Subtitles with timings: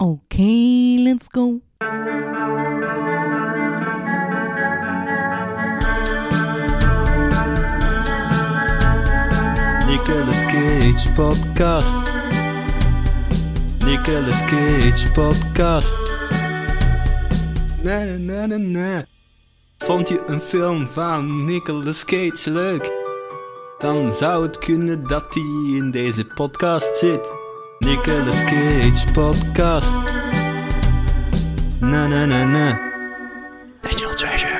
[0.00, 1.60] Okay, let's go.
[9.88, 11.90] Nicolas Cage podcast.
[13.84, 15.92] Nicolas Cage podcast.
[17.82, 19.04] Na na na na.
[19.78, 22.92] Vond je een film van Nicolas Cage leuk?
[23.78, 27.37] Dan zou het kunnen dat hij in deze podcast zit.
[27.80, 29.92] Nicolas Cage podcast.
[31.80, 32.78] Na na na na.
[33.82, 34.58] National Treasure.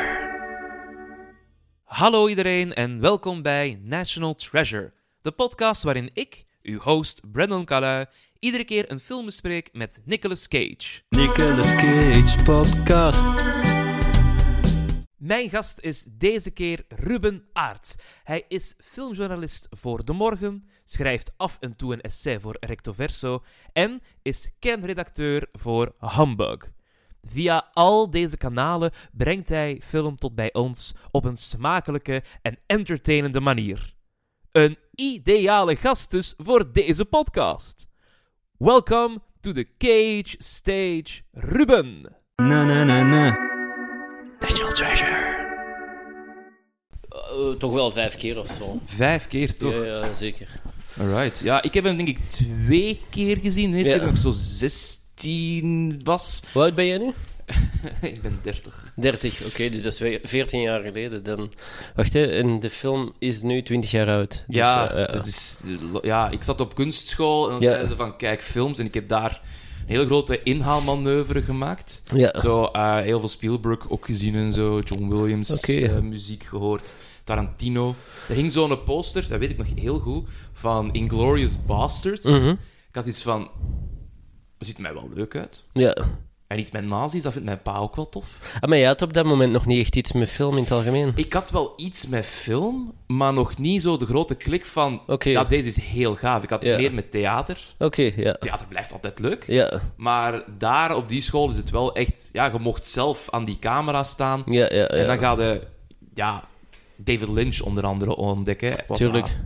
[1.84, 8.06] Hallo iedereen en welkom bij National Treasure, de podcast waarin ik, uw host Brandon Calais,
[8.38, 11.02] iedere keer een film bespreek met Nicolas Cage.
[11.08, 13.22] Nicolas Cage podcast.
[15.18, 17.95] Mijn gast is deze keer Ruben Aert.
[18.24, 23.42] Hij is filmjournalist voor De Morgen, schrijft af en toe een essay voor Recto Verso
[23.72, 26.70] en is kernredacteur voor Humbug.
[27.22, 33.41] Via al deze kanalen brengt hij film tot bij ons op een smakelijke en entertainende
[33.41, 33.94] manier.
[34.52, 37.86] Een ideale gast dus voor deze podcast.
[38.58, 42.16] Welcome to the Cage Stage, Ruben.
[42.36, 43.58] Na na na na.
[44.41, 45.36] National Treasure.
[47.08, 48.80] Eh, toch wel vijf keer of zo.
[48.84, 49.72] Vijf keer toch?
[49.72, 50.48] Ja, ja, zeker.
[51.00, 51.41] Alright.
[51.41, 53.70] Ja, ik heb hem denk ik twee keer gezien.
[53.70, 53.98] De eerste Ja.
[53.98, 56.41] keer ik zo 16 was.
[56.53, 57.12] Hoe oud ben jij nu?
[58.03, 58.92] ik ben 30.
[58.97, 61.23] 30, oké, dus dat is weer 14 jaar geleden.
[61.23, 61.52] Dan...
[61.95, 64.45] Wacht, hè, en de film is nu 20 jaar oud.
[64.47, 65.61] Dus, ja, eh, eh, dat is,
[66.02, 67.69] ja, ik zat op kunstschool en dan Ja.
[67.69, 69.41] zeiden ze van kijk films en ik heb daar
[69.89, 72.03] een hele grote inhaalmanoeuvre gemaakt.
[72.14, 72.41] ja.
[72.41, 77.95] Zo, eh, heel veel Spielberg ook gezien en zo, John Williams eh, muziek gehoord, Tarantino.
[78.28, 82.27] Er hing zo'n poster, dat weet ik nog heel goed, van Inglorious Bastards.
[82.27, 82.48] Mhm.
[82.89, 83.50] Ik had iets van,
[84.58, 85.64] ziet mij wel leuk uit.
[85.72, 85.97] ja.
[86.48, 88.56] En iets met nazi's, dat vindt mijn pa ook wel tof.
[88.60, 90.70] Ah, maar je had op dat moment nog niet echt iets met film in het
[90.72, 91.12] algemeen.
[91.14, 95.00] Ik had wel iets met film, maar nog niet zo de grote klik van...
[95.06, 95.28] Oké.
[95.28, 96.42] Ja, deze is heel gaaf.
[96.42, 96.77] Ik had Ja.
[96.77, 97.58] meer met theater.
[97.78, 98.33] Oké, ja.
[98.33, 99.45] Theater blijft altijd leuk.
[99.46, 102.28] Ja, Maar daar, op die school, is het wel echt...
[102.33, 104.42] Ja, je mocht zelf aan die camera staan.
[104.46, 104.74] ja, ja.
[104.74, 104.86] ja.
[104.89, 105.61] En dan ga je...
[106.14, 106.44] Ja,
[106.96, 108.77] David Lynch onder andere ontdekken.
[108.92, 109.36] Tuurlijk.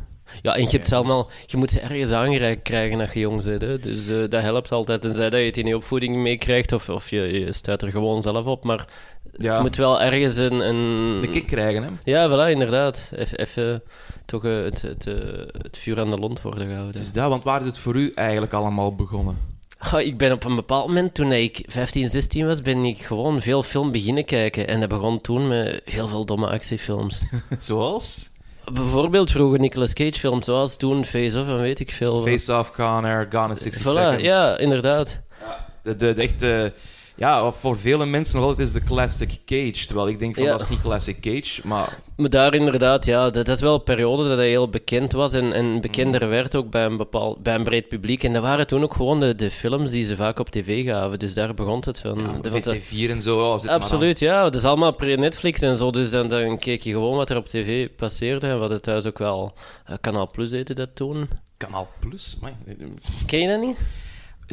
[0.42, 1.30] Ja, en je hebt allemaal...
[1.46, 3.78] Je moet ze ergens aangereikt krijgen als je jong bent, hè.
[3.78, 5.00] Dus eh, dat helpt altijd.
[5.00, 8.22] Tenzij dat je het in je opvoeding meekrijgt, of, of je, je stuit er gewoon
[8.22, 8.64] zelf op.
[8.64, 8.86] Maar
[9.36, 10.68] Ja, je moet wel ergens een...
[10.68, 11.20] een...
[11.20, 11.88] de kick krijgen, hè.
[12.04, 13.12] Ja, voilà, inderdaad.
[13.36, 13.82] Even
[14.24, 15.14] toch eh, het, het, eh,
[15.62, 16.92] het vuur aan de lont worden gehouden.
[16.92, 19.50] Het is dat, want waar is het voor u eigenlijk allemaal begonnen?
[19.98, 23.62] Ik ben op een bepaald moment, toen ik 15, 16 was, ben ik gewoon veel
[23.62, 24.68] film beginnen kijken.
[24.68, 27.20] En dat begon toen met heel veel domme actiefilms.
[27.58, 28.30] Zoals?
[28.72, 32.22] Bijvoorbeeld vroeger Nicolas Cage films, zoals toen Face Off en weet ik veel.
[32.22, 34.22] Face Off, Con Air, Gone in 60 Voilà, Seconds.
[34.22, 35.20] ja, inderdaad.
[35.82, 36.72] De, de, de echte...
[37.16, 39.86] Ja, wat voor vele mensen nog altijd is de classic Cage.
[39.86, 40.50] Terwijl ik denk van, Ja.
[40.50, 41.98] dat is niet classic Cage, maar...
[42.16, 45.32] Maar daar inderdaad, ja, dat, dat is wel een periode dat hij heel bekend was
[45.32, 45.80] en, en Mm.
[45.80, 48.22] bekender werd ook bij een, bepaald, bij een breed publiek.
[48.22, 51.18] En dat waren toen ook gewoon de, de films die ze vaak op tv gaven.
[51.18, 52.18] Dus daar begon het van.
[52.18, 54.44] Ja, de- van te- VT4 en zo, oh, Absoluut, ja.
[54.44, 55.90] Het is allemaal pre-Netflix en zo.
[55.90, 58.46] Dus dan, dan keek je gewoon wat er op tv passeerde.
[58.46, 59.52] En we hadden thuis ook wel...
[59.84, 61.28] eh, Kanaal Plus heette dat toen.
[61.56, 62.36] Kanaal Plus?
[63.26, 63.78] Ken je dat niet?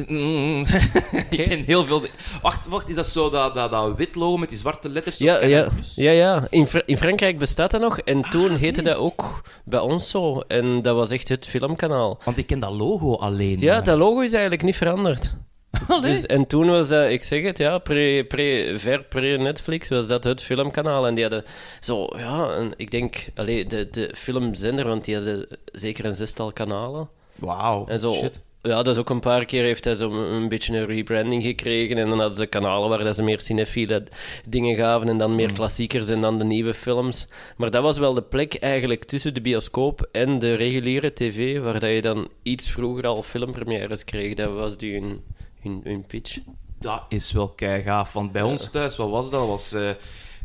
[0.08, 0.64] Mm,
[1.30, 2.02] ik ken heel veel...
[2.42, 5.18] Wacht, wacht, is dat zo dat, dat, dat wit logo met die zwarte letters?
[5.18, 6.46] Ja, ja, ja, ja.
[6.50, 7.98] In, in Frankrijk bestaat dat nog.
[7.98, 10.40] En Ah, toen heette dat ook bij ons zo.
[10.40, 12.20] En dat was echt het filmkanaal.
[12.24, 13.58] Want ik ken dat logo alleen.
[13.60, 15.34] Ja, maar- dat logo is eigenlijk niet veranderd.
[15.88, 16.00] Allee.
[16.12, 20.24] Dus, en toen was dat, ik zeg het, ja, pre, pre, ver pre-Netflix was dat
[20.24, 21.06] het filmkanaal.
[21.06, 21.44] En die hadden
[21.80, 27.08] zo, ja, ik denk, allee, de, de filmzender, want die hadden zeker een zestal kanalen.
[27.34, 28.40] Wauw, En zo, shit.
[28.62, 31.98] Ja, dat is ook een paar keer heeft hij zo een, beetje een rebranding gekregen.
[31.98, 34.06] En dan hadden ze kanalen waar dat ze meer cinefiele
[34.48, 35.54] dingen gaven en dan meer Mm.
[35.54, 37.26] klassiekers en dan de nieuwe films.
[37.56, 41.80] Maar dat was wel de plek eigenlijk tussen de bioscoop en de reguliere tv, waar
[41.80, 44.34] dat je dan iets vroeger al filmpremières kreeg.
[44.34, 45.20] Dat was die hun,
[45.62, 46.38] hun, hun pitch.
[46.78, 48.12] Dat is wel kei gaaf.
[48.12, 49.46] Want bij ons thuis, wat was dat?
[49.46, 49.90] was eh,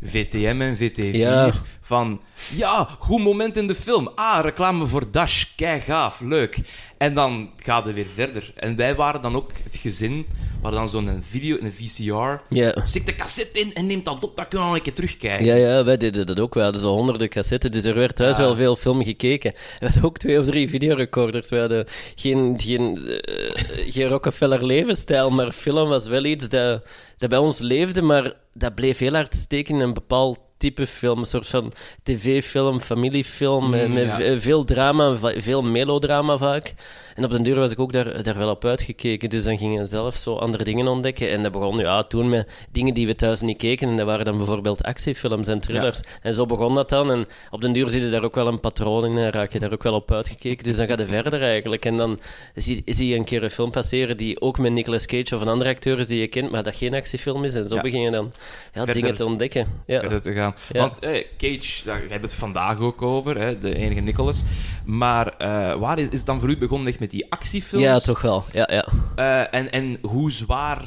[0.03, 1.15] VTM en VT4.
[1.15, 1.51] Ja.
[1.87, 2.21] Van,
[2.55, 4.09] ja, goed moment in de film.
[4.15, 5.43] Ah, reclame voor Dash.
[5.55, 6.57] Kei gaaf, leuk.
[6.97, 8.51] En dan gaat het weer verder.
[8.55, 10.25] En wij waren dan ook het gezin,
[10.61, 12.53] waar dan zo'n video, een VCR...
[12.55, 12.75] Ja.
[12.85, 15.45] Stik de cassette in en neemt dat op, dan kunnen we een keer terugkijken.
[15.45, 16.53] Ja, ja, wij deden dat ook.
[16.53, 18.43] We hadden zo honderden cassettes, dus er werd thuis Ja.
[18.43, 19.53] wel veel film gekeken.
[19.79, 21.49] We hadden ook twee of drie videorecorders.
[21.49, 21.85] We hadden
[22.15, 26.83] geen, geen, eh, geen Rockefeller levensstijl, maar film was wel iets dat,
[27.17, 31.19] dat bij ons leefde, maar dat bleef heel hard steken in een bepaald type film.
[31.19, 31.71] Een soort van
[32.03, 33.69] tv-film, familiefilm.
[33.69, 34.15] met Mm, met ja.
[34.15, 36.73] v- veel drama, veel melodrama vaak.
[37.15, 39.29] En op den duur was ik ook daar, daar wel op uitgekeken.
[39.29, 41.29] Dus dan gingen we zelf zo andere dingen ontdekken.
[41.29, 43.89] En dat begon ja, toen met dingen die we thuis niet keken.
[43.89, 45.99] En dat waren dan bijvoorbeeld actiefilms en thrillers.
[46.21, 47.11] En zo begon dat dan.
[47.11, 49.17] En op den duur zie je daar ook wel een patroon in.
[49.17, 50.63] En raak je daar ook wel op uitgekeken.
[50.63, 51.85] Dus dan ga je verder eigenlijk.
[51.85, 52.19] En dan
[52.55, 55.47] zie, zie je een keer een film passeren die ook met Nicolas Cage of een
[55.47, 57.55] andere acteur is die je kent, maar dat geen actiefilm is.
[57.55, 57.81] En zo Ja.
[57.81, 59.67] begin je dan ja, Verder- dingen te ontdekken.
[59.85, 59.99] Ja.
[59.99, 60.54] verder te gaan.
[60.71, 60.79] Ja.
[60.79, 64.43] Want eh, Cage, daar hebben we het vandaag ook over, hè, de enige Nicholas.
[64.85, 67.83] Maar eh, waar is, is het dan voor u begonnen echt met die actiefilms?
[67.83, 68.43] ja, toch wel.
[68.51, 68.85] Ja, ja.
[69.15, 70.81] Eh, en, en hoe zwaar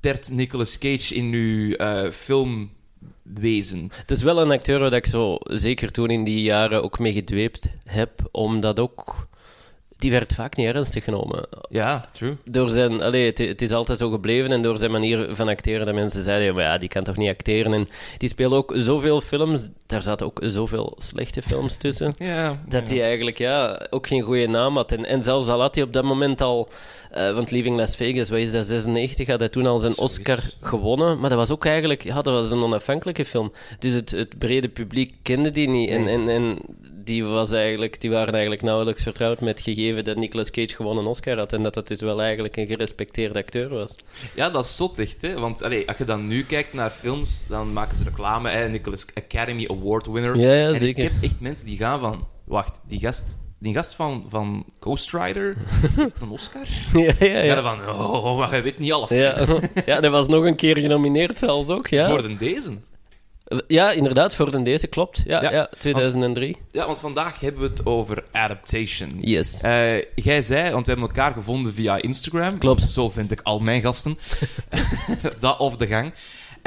[0.00, 3.90] tert Nicolas Cage in uw eh, filmwezen?
[3.90, 7.12] Het is wel een acteur waar ik zo zeker toen in die jaren ook mee
[7.12, 9.28] gedweept heb, omdat ook...
[9.98, 11.46] Die werd vaak niet ernstig genomen.
[11.70, 12.36] Ja, true.
[12.44, 15.86] Door zijn, allee, het, het is altijd zo gebleven en door zijn manier van acteren
[15.86, 17.72] dat mensen zeiden, ja, maar ja, die kan toch niet acteren.
[17.72, 22.14] En die speelde ook zoveel films, daar zaten ook zoveel slechte films tussen.
[22.18, 22.94] Ja, Dat ja.
[22.94, 24.92] hij eigenlijk ja, ook geen goede naam had.
[24.92, 26.68] En, en zelfs al had hij op dat moment al...
[27.10, 29.98] eh, want Leaving Las Vegas, wat is dat, 96, had hij toen al zijn.
[29.98, 31.18] Oscar gewonnen.
[31.20, 32.04] Maar dat was ook eigenlijk...
[32.04, 33.52] Ja, dat was een onafhankelijke film.
[33.78, 35.90] Dus het, het brede publiek kende die niet.
[35.90, 36.58] En, en, en
[37.08, 40.98] die, was eigenlijk, die waren eigenlijk nauwelijks vertrouwd met het gegeven dat Nicolas Cage gewoon
[40.98, 41.52] een Oscar had.
[41.52, 43.96] En dat dat dus wel eigenlijk een gerespecteerde acteur was.
[44.34, 45.34] Ja, dat is zot echt, hè.
[45.34, 48.68] Want als je dan nu kijkt naar films, dan maken ze reclame, hè.
[48.68, 50.36] Nicholas Academy Award winner.
[50.36, 51.04] Ja, ja, en zeker.
[51.04, 52.26] ik heb echt mensen die gaan van...
[52.44, 55.56] Wacht, die gast, die gast van, van Ghost Rider
[56.20, 56.66] een Oscar?
[57.02, 57.42] ja, ja, Ja.
[57.42, 57.62] ja.
[57.62, 59.08] van, oh, maar je weet niet alles.
[59.08, 59.46] Ja,
[59.86, 62.08] ja, dat was nog een keer genomineerd zelfs ook, ja.
[62.08, 62.70] Voor de deze.
[63.66, 65.22] Ja, inderdaad, voor de deze, klopt.
[65.26, 65.52] Ja, Ja.
[65.52, 65.68] ja.
[65.78, 66.56] 2003.
[66.72, 69.10] Ja, want vandaag hebben we het over adaptation.
[69.20, 69.60] Yes.
[69.60, 72.58] Eh, jij zei, want we hebben elkaar gevonden via Instagram.
[72.58, 72.82] Klopt.
[72.82, 74.18] Zo vind ik al mijn gasten.
[75.40, 76.12] dat of de gang.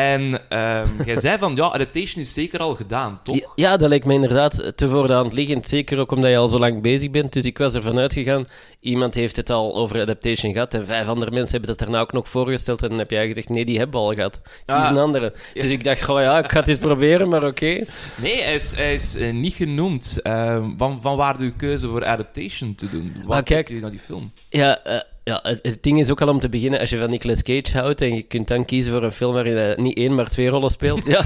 [0.02, 3.38] En ehm, jij zei van, ja, adaptation is zeker al gedaan, toch?
[3.56, 5.68] Ja, dat lijkt me inderdaad te voor de hand liggend.
[5.68, 7.34] Zeker ook omdat je al zo lang bezig bent.
[7.34, 8.46] Dus ik was ervan uitgegaan,
[8.80, 10.74] iemand heeft het al over adaptation gehad.
[10.74, 12.82] En vijf andere mensen hebben dat daarna ook nog voorgesteld.
[12.84, 14.42] En dan heb jij gezegd, nee, die hebben we al gehad.
[14.44, 14.88] Kies Ah.
[14.90, 15.34] een andere.
[15.54, 17.84] Dus ik dacht, goh ja, ik ga het eens proberen, maar oké.
[18.22, 20.20] Nee, hij is, hij is eh, niet genoemd.
[20.22, 23.14] Ehm, van, van waar uw keuze voor adaptation te doen?
[23.18, 24.32] Wat Maar kijk- u naar die film?
[24.50, 27.10] Ja, eh, ja het, het ding is ook al om te beginnen, als je van
[27.10, 30.16] Nicolas Cage houdt en je kunt dan kiezen voor een film waarin hij niet één,
[30.16, 31.22] maar twee rollen speelt, ja,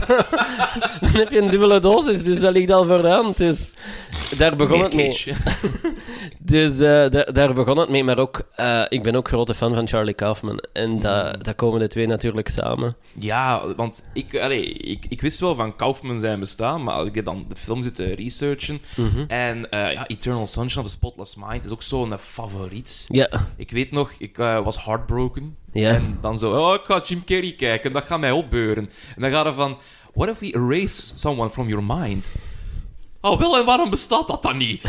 [1.02, 2.24] dan heb je een dubbele dosis.
[2.24, 3.38] Dus dat ligt al voor de hand.
[3.38, 3.70] Dus
[4.38, 5.18] daar begon het mee.
[6.40, 9.76] Dus eh, da- daar begon het mee, maar ook, eh, ik ben ook grote fan
[9.76, 10.60] van Charlie Kaufman.
[10.74, 11.44] En da- Mm.
[11.44, 12.96] daar komen de twee natuurlijk samen.
[13.20, 17.26] Ja, want ik, allee, ik, ik wist wel van Kaufman zijn bestaan, maar ik heb
[17.26, 18.82] dan de film zitten researchen.
[18.96, 19.24] Mhm.
[19.28, 23.06] En eh, ja, Eternal Sunshine of the Spotless Mind is ook zo'n favoriet.
[23.08, 23.28] Ja,
[23.58, 25.56] Ik weet nog, ik eh, was heartbroken.
[25.74, 28.90] En dan zo, oh, ik ga Jim Carrey kijken, dat gaat mij opbeuren.
[29.16, 29.78] En dan gaat er van,
[30.14, 32.32] what if we erase someone from your mind?
[33.22, 34.82] Oh, wel, en waarom bestaat dat dan niet?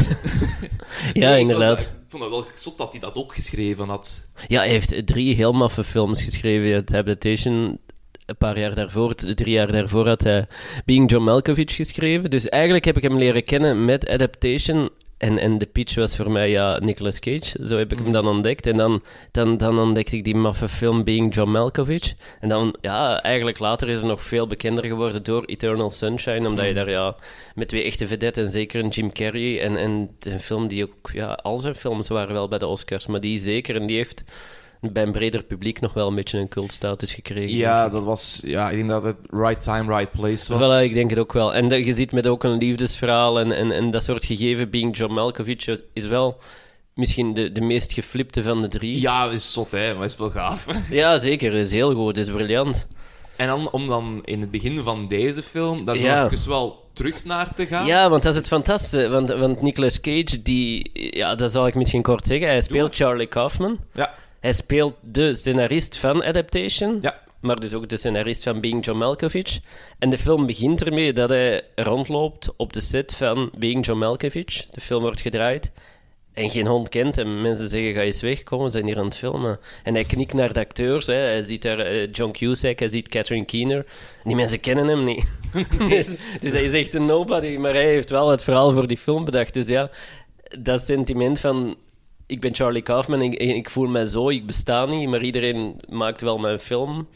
[1.13, 1.77] ja Nee, ik inderdaad.
[1.77, 4.29] was- Ik vond het wel zot dat hij dat ook geschreven had.
[4.47, 6.75] Ja, hij heeft drie heel maffe films geschreven.
[6.77, 7.79] Het Habitation,
[8.27, 10.47] een paar jaar daarvoor, drie jaar daarvoor had hij
[10.85, 12.31] Being John Malkovich geschreven.
[12.31, 14.91] Dus eigenlijk heb ik hem leren kennen met Adaptation.
[15.19, 17.67] En, en de pitch was voor mij ja, Nicolas Cage.
[17.67, 18.67] Zo heb ik hem dan ontdekt.
[18.67, 22.15] En dan, dan, dan ontdekte ik die maffe film Being John Malkovich.
[22.41, 26.49] En dan, ja, eigenlijk later is hij nog veel bekender geworden door Eternal Sunshine.
[26.49, 27.17] Omdat je daar ja,
[27.55, 29.61] met twee echte vedetten, en zeker een Jim Carrey.
[29.61, 33.07] En, en een film die ook, ja, al zijn films waren wel bij de Oscars.
[33.07, 33.77] Maar die zeker.
[33.77, 34.25] En die heeft
[34.93, 37.57] bij een breder publiek nog wel een beetje een cultstatus gekregen.
[37.57, 40.81] Ja, dat was, ja, ik denk dat het right time, right place was.
[40.81, 41.55] Voilà, ik denk het ook wel.
[41.55, 44.71] En dat, je ziet met ook een liefdesverhaal en, en, en dat soort gegeven.
[44.71, 46.39] Being John Malkovich is wel
[46.95, 49.01] misschien de, de meest geflipte van de drie.
[49.01, 50.67] Ja, is zot, hè, maar is wel gaaf.
[50.91, 51.53] Ja, zeker.
[51.53, 52.17] is heel goed.
[52.19, 52.87] is briljant.
[53.37, 56.25] En dan, om dan in het begin van deze film, daar Ja.
[56.31, 57.87] even wel terug naar te gaan.
[57.87, 59.09] Ja, want dat is het fantastische.
[59.09, 62.49] Want, want Nicolas Cage, die, ja, dat zal ik misschien kort zeggen.
[62.49, 63.79] Hij speelt Charlie Kaufman.
[63.95, 64.15] Ja.
[64.47, 66.99] Hij speelt de scenarist van Adaptation.
[67.01, 67.21] Ja.
[67.41, 69.61] Maar dus ook de scenarist van Being John Malkovich.
[69.99, 74.67] En de film begint ermee dat hij rondloopt op de set van Being John Malkovich.
[74.67, 75.73] De film wordt gedraaid.
[76.33, 77.43] En geen hond kent hem.
[77.43, 79.59] Mensen zeggen, ga eens weg, kom, we zijn hier aan het filmen.
[79.83, 81.07] En hij knikt naar de acteurs.
[81.07, 81.15] Hè.
[81.15, 83.79] Hij ziet daar eh, John Cusack, hij ziet Catherine Keener.
[83.79, 85.27] En die mensen kennen hem niet.
[85.89, 86.07] dus,
[86.41, 87.57] dus hij is echt een nobody.
[87.57, 89.55] Maar hij heeft wel het verhaal voor die film bedacht.
[89.55, 89.91] Dus ja,
[90.59, 91.77] dat sentiment van...
[92.27, 95.09] Ik ben Charlie Kaufman, ik, ik voel mij zo, ik besta niet.
[95.09, 97.09] Maar iedereen maakt wel mijn film.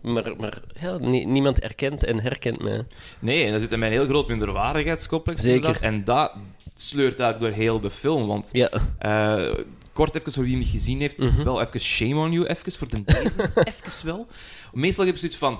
[0.00, 2.84] Maar, maar ja, nie- niemand erkent en herkent mij.
[3.18, 5.42] Nee, en daar zit in mij een heel groot minderwaardigheidscomplex.
[5.42, 5.78] Zeker.
[5.80, 6.32] En dat
[6.76, 8.26] sleurt eigenlijk door heel de film.
[8.26, 8.68] Want Ja,
[8.98, 9.54] eh,
[9.92, 11.44] kort even voor wie niet gezien heeft, Mhm.
[11.44, 14.26] wel even shame on you, even voor de deze, even wel.
[14.72, 15.58] Meestal heb je zoiets van.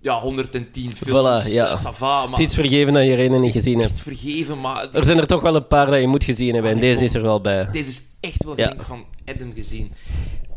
[0.00, 1.44] Ja, 110 films.
[1.46, 1.70] Voilà, ja.
[1.70, 4.00] eh, ça va, maar Het is vergeven dat je er een niet gezien hebt.
[4.00, 6.70] vergeven, maar Er zijn er toch wel een paar dat je moet gezien hebben.
[6.70, 7.68] En Ah, deze kom- is er wel bij.
[7.72, 8.74] deze is echt wel Ja.
[8.86, 9.92] van Adam gezien.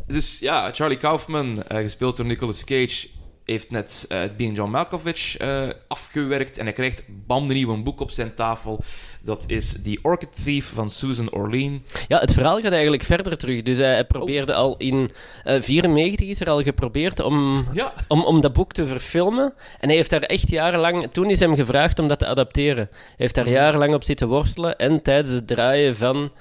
[0.08, 3.08] Dus ja, Charlie Kaufman, eh, gespeeld door Nicolas Cage,
[3.46, 8.00] heeft net eh Being John Malkovich eh, afgewerkt en hij krijgt bam de nieuwe boek
[8.02, 8.84] op zijn tafel.
[9.22, 11.84] Dat is The Orchid Thief van Susan Orlean.
[12.08, 13.62] Ja, het verhaal gaat eigenlijk verder terug.
[13.62, 18.42] Dus hij, hij probeerde al in 1994 is er al geprobeerd om, Ja, om, om
[18.42, 19.54] dat boek te verfilmen.
[19.80, 21.12] En hij heeft daar echt jarenlang...
[21.12, 22.90] Toen is hem gevraagd om dat te adapteren.
[22.92, 24.78] Hij heeft daar jarenlang op zitten worstelen.
[24.78, 26.32] En tijdens het draaien van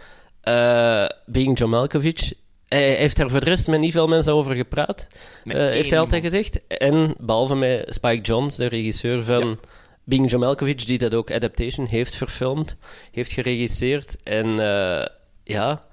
[0.40, 2.32] eh, Being John Malkovich...
[2.72, 5.06] Hij heeft daar voor de rest met niet veel mensen over gepraat.
[5.44, 6.66] Eh, heeft hij altijd gezegd.
[6.66, 9.56] En behalve met Spike Jonze, de regisseur van Ja.
[10.04, 12.76] Being John Malkovich, die dat ook Adaptation heeft verfilmd,
[13.12, 14.16] heeft geregisseerd.
[14.22, 15.06] En eh,
[15.44, 15.84] ja,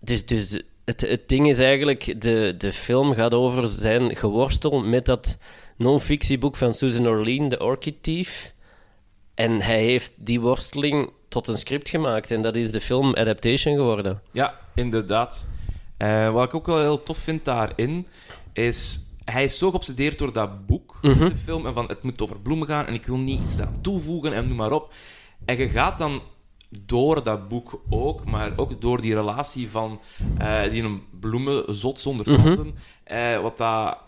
[0.00, 5.06] dus, dus het, het ding is eigenlijk, de, de film gaat over zijn geworstel met
[5.06, 5.38] dat
[5.76, 8.52] non-fictieboek van Susan Orlean, The Orchid Thief.
[9.34, 12.30] En hij heeft die worsteling tot een script gemaakt.
[12.30, 14.20] En dat is de film Adaptation geworden.
[14.32, 15.48] Ja, inderdaad.
[15.96, 18.06] Eh, wat ik ook wel heel tof vind daarin,
[18.52, 18.98] is...
[19.24, 21.28] Hij is zo geobsedeerd door dat boek, Mhm.
[21.28, 23.80] de film, en van het moet over bloemen gaan en ik wil niet iets daaraan
[23.80, 24.92] toevoegen en noem maar op.
[25.44, 26.22] En je gaat dan
[26.82, 30.00] door dat boek ook, maar ook door die relatie van
[30.38, 32.42] eh, die een bloemenzot zonder Mhm.
[32.44, 32.74] tanden,
[33.04, 33.98] eh, wat dat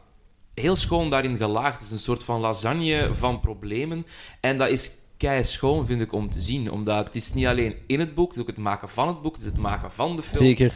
[0.55, 1.91] heel schoon daarin gelaagd is.
[1.91, 4.07] Een soort van lasagne van problemen.
[4.41, 6.71] En dat is kei schoon, vind ik, om te zien.
[6.71, 9.23] Omdat het is niet alleen in het boek, het is ook het maken van het
[9.23, 10.45] boek, het is het maken van de film.
[10.45, 10.75] Zeker.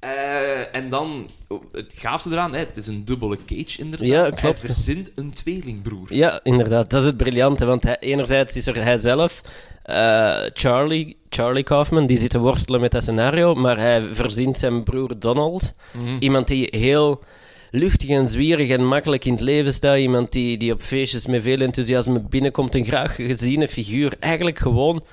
[0.00, 4.08] Eh, en dan, oh, het gaafste eraan, hè, het is een dubbele cage inderdaad.
[4.08, 4.60] Ja, Hij klopt.
[4.60, 6.14] verzint een tweelingbroer.
[6.14, 6.90] Ja, inderdaad.
[6.90, 7.64] Dat is het briljante.
[7.64, 9.40] Want hij, enerzijds is er hij zelf,
[9.82, 13.54] eh, Charlie, Charlie Kaufman, die zit te worstelen met dat scenario.
[13.54, 15.74] Maar hij verzint zijn broer Donald.
[15.92, 16.16] Mhm.
[16.18, 17.22] Iemand die heel
[17.70, 19.98] luchtig en zwierig en makkelijk in het leven staat.
[19.98, 22.74] Iemand die, die op feestjes met veel enthousiasme binnenkomt.
[22.74, 24.16] Een graag geziene figuur.
[24.20, 25.04] Eigenlijk gewoon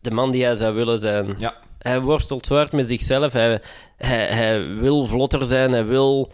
[0.00, 1.34] de man die hij zou willen zijn.
[1.38, 1.54] Ja.
[1.82, 3.32] Hij worstelt zwaar met zichzelf.
[3.32, 3.60] Hij,
[3.96, 5.72] hij, hij wil vlotter zijn.
[5.72, 6.32] Hij wil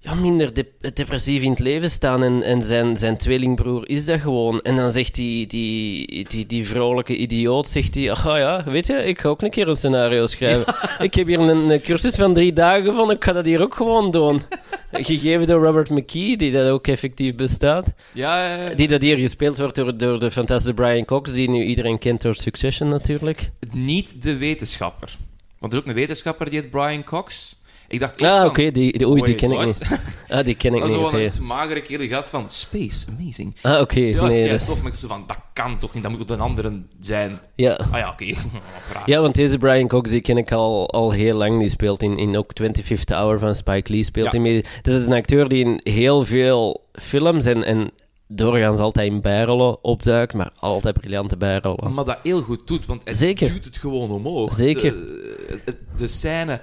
[0.00, 2.22] ja, minder dep- depressief in het leven staan.
[2.22, 4.60] En, en zijn, zijn tweelingbroer is dat gewoon.
[4.60, 8.94] En dan zegt die, die, die, die vrolijke idioot, zegt hij, ach ja, weet je,
[8.94, 10.74] ik ga ook een keer een scenario schrijven.
[11.06, 13.74] Ik heb hier een, een cursus van drie dagen gevonden, ik ga dat hier ook
[13.74, 14.42] gewoon doen.
[14.92, 17.94] Gegeven door Robert McKee, die dat ook effectief bestaat.
[18.12, 21.98] Ja, Die dat hier gespeeld wordt door, door de fantastische Brian Cox, die nu iedereen
[21.98, 23.50] kent door Succession natuurlijk.
[23.72, 25.16] niet de wetenschapper.
[25.58, 27.57] Want er is ook een wetenschapper die heet Brian Cox.
[27.90, 29.66] Ik dacht eerst Ah, van, oké, die, die, oei, die ken ik what?
[29.66, 29.88] niet.
[30.28, 31.10] Ah, die ken ik niet, oké.
[31.32, 33.56] van een magere kerel die gaat van space, amazing.
[33.62, 34.82] Ah, oké, Ja, dat is nee, kei dat tof, is...
[34.82, 37.40] maar ik dacht zo van, dat kan toch niet, dat moet een andere zijn.
[37.54, 37.72] Ja.
[37.92, 38.24] Ah ja, oké.
[38.92, 39.02] Raar.
[39.06, 41.60] Ja, want deze Brian Cox die ken ik al, al heel lang.
[41.60, 44.02] Die speelt in, in ook 25th Hour van Spike Lee.
[44.04, 44.30] Speelt Ja.
[44.30, 44.64] hij mee.
[44.82, 47.90] Dat is een acteur die in heel veel films en, en
[48.26, 51.94] doorgaans altijd in bijrollen opduikt, maar altijd briljante bijrollen.
[51.94, 53.48] Maar dat heel goed doet, want hij Zeker.
[53.52, 54.52] duwt het gewoon omhoog.
[54.54, 54.92] Zeker.
[54.92, 56.60] De, de, de scène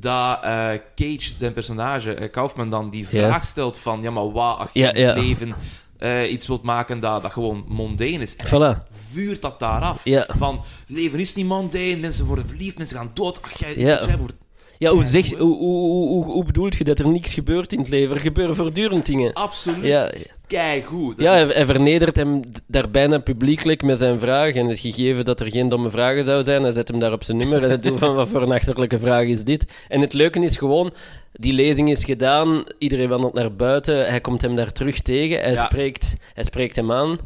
[0.00, 4.02] dat eh, Cage, zijn personage, eh, Kaufman, dan die vraag stelt van...
[4.02, 5.54] Ja, maar wat als je in leven
[5.98, 8.36] eh, iets wilt maken dat, dat gewoon mondane is?
[8.36, 8.88] En Voilà.
[8.90, 10.02] vuurt dat daar af.
[10.26, 13.42] Van, leven is niet mondane, mensen worden verliefd, mensen gaan dood.
[13.42, 14.34] Ach, jij, jij wordt...
[14.78, 17.78] Ja, hoe, zeg, hoe, hoe, hoe, hoe, hoe bedoelt je dat er niks gebeurt in
[17.78, 18.14] het leven?
[18.16, 19.32] Er gebeuren voortdurend dingen.
[19.32, 19.88] Absoluut.
[19.88, 20.10] Ja.
[20.46, 21.14] Keigoed.
[21.20, 24.54] Ja, hij, is- hij vernedert hem daar bijna publiekelijk met zijn vraag.
[24.54, 27.24] En het gegeven dat er geen domme vragen zou zijn, hij zet hem daar op
[27.24, 29.64] zijn nummer en hij doet van wat voor een achterlijke vraag is dit.
[29.88, 30.92] En het leuke is gewoon,
[31.32, 35.52] die lezing is gedaan, iedereen wandelt naar buiten, hij komt hem daar terug tegen, hij,
[35.52, 35.64] Ja.
[35.64, 37.18] spreekt, hij spreekt hem aan.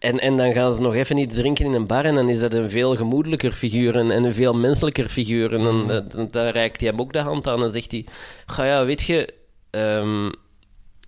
[0.00, 2.40] En, en dan gaan ze nog even iets drinken in een bar en dan is
[2.40, 5.54] dat een veel gemoedelijker figuur en, en een veel menselijker figuur.
[5.54, 8.04] En dan, dan, dan, dan reikt hij hem ook de hand aan en zegt hij,
[8.46, 9.34] ga ja, weet je...
[9.70, 10.30] ehm,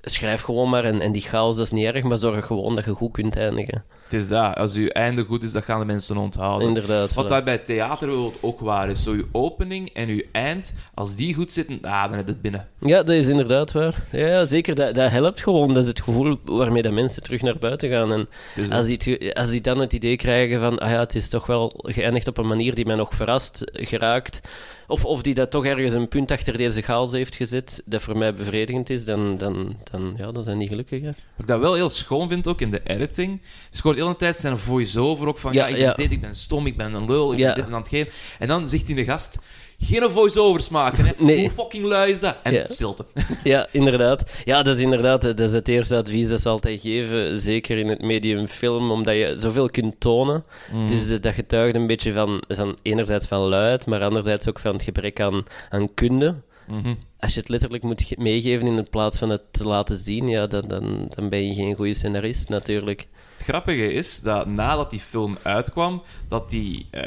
[0.03, 2.85] schrijf gewoon maar en, en die chaos dat is niet erg, maar zorg gewoon dat
[2.85, 3.85] je goed kunt eindigen.
[4.13, 4.57] Het is dat.
[4.57, 6.69] Als je einde goed is, dat gaan de mensen onthouden.
[6.69, 7.15] Inderdaad.
[7.15, 7.29] Wat voilà.
[7.29, 8.09] daar bij theater
[8.41, 9.03] ook waar is.
[9.03, 12.43] Zo je opening en je eind, als die goed zitten, ah, dan heb je het
[12.43, 12.69] binnen.
[12.81, 14.07] Ja, dat is inderdaad waar.
[14.11, 14.75] Ja, ja zeker.
[14.75, 15.69] Dat, dat helpt gewoon.
[15.69, 18.13] Dat is het gevoel waarmee de mensen terug naar buiten gaan.
[18.13, 21.15] En Dus als die, het als die dan het idee krijgen van, ah ja, het
[21.15, 24.41] is toch wel geëindigd op een manier die mij nog verrast, geraakt,
[24.87, 28.19] of, of die dat toch ergens een punt achter deze chaos heeft gezet, dat voor
[28.19, 31.01] mij bevredigend is, dan, dan, dan, ja, dan zijn die gelukkig.
[31.01, 31.07] Hè.
[31.07, 33.41] Wat ik dat wel heel schoon vind, ook in de editing.
[33.71, 35.87] Je hoort de hele tijd zijn voice-over ook van, ja, Ja, ik ja.
[35.87, 38.09] ben dit, ik ben stom, ik ben een lul, ik ben dit en dat geen.
[38.39, 39.39] En dan zegt hij de gast,
[39.83, 41.13] geen voice-overs maken, hè.
[41.19, 41.39] Nee.
[41.41, 42.37] Hoe fucking lui is dat?
[42.43, 42.67] En Ja.
[42.69, 43.05] stilte.
[43.45, 44.33] Ja, inderdaad.
[44.45, 47.89] Ja, dat is inderdaad dat is het eerste advies dat ze altijd geven, zeker in
[47.89, 50.45] het medium film, omdat je zoveel kunt tonen.
[50.87, 54.73] Dus eh, dat getuigt een beetje van, van enerzijds van luid, maar anderzijds ook van
[54.73, 56.35] het gebrek aan, aan kunde.
[56.67, 56.95] Mhm.
[57.19, 60.47] Als je het letterlijk moet ge- meegeven in plaats van het te laten zien, ja,
[60.47, 63.07] dan, dan, dan ben je geen goede scenarist, natuurlijk.
[63.37, 67.03] Het grappige is dat nadat die film uitkwam, dat die, eh,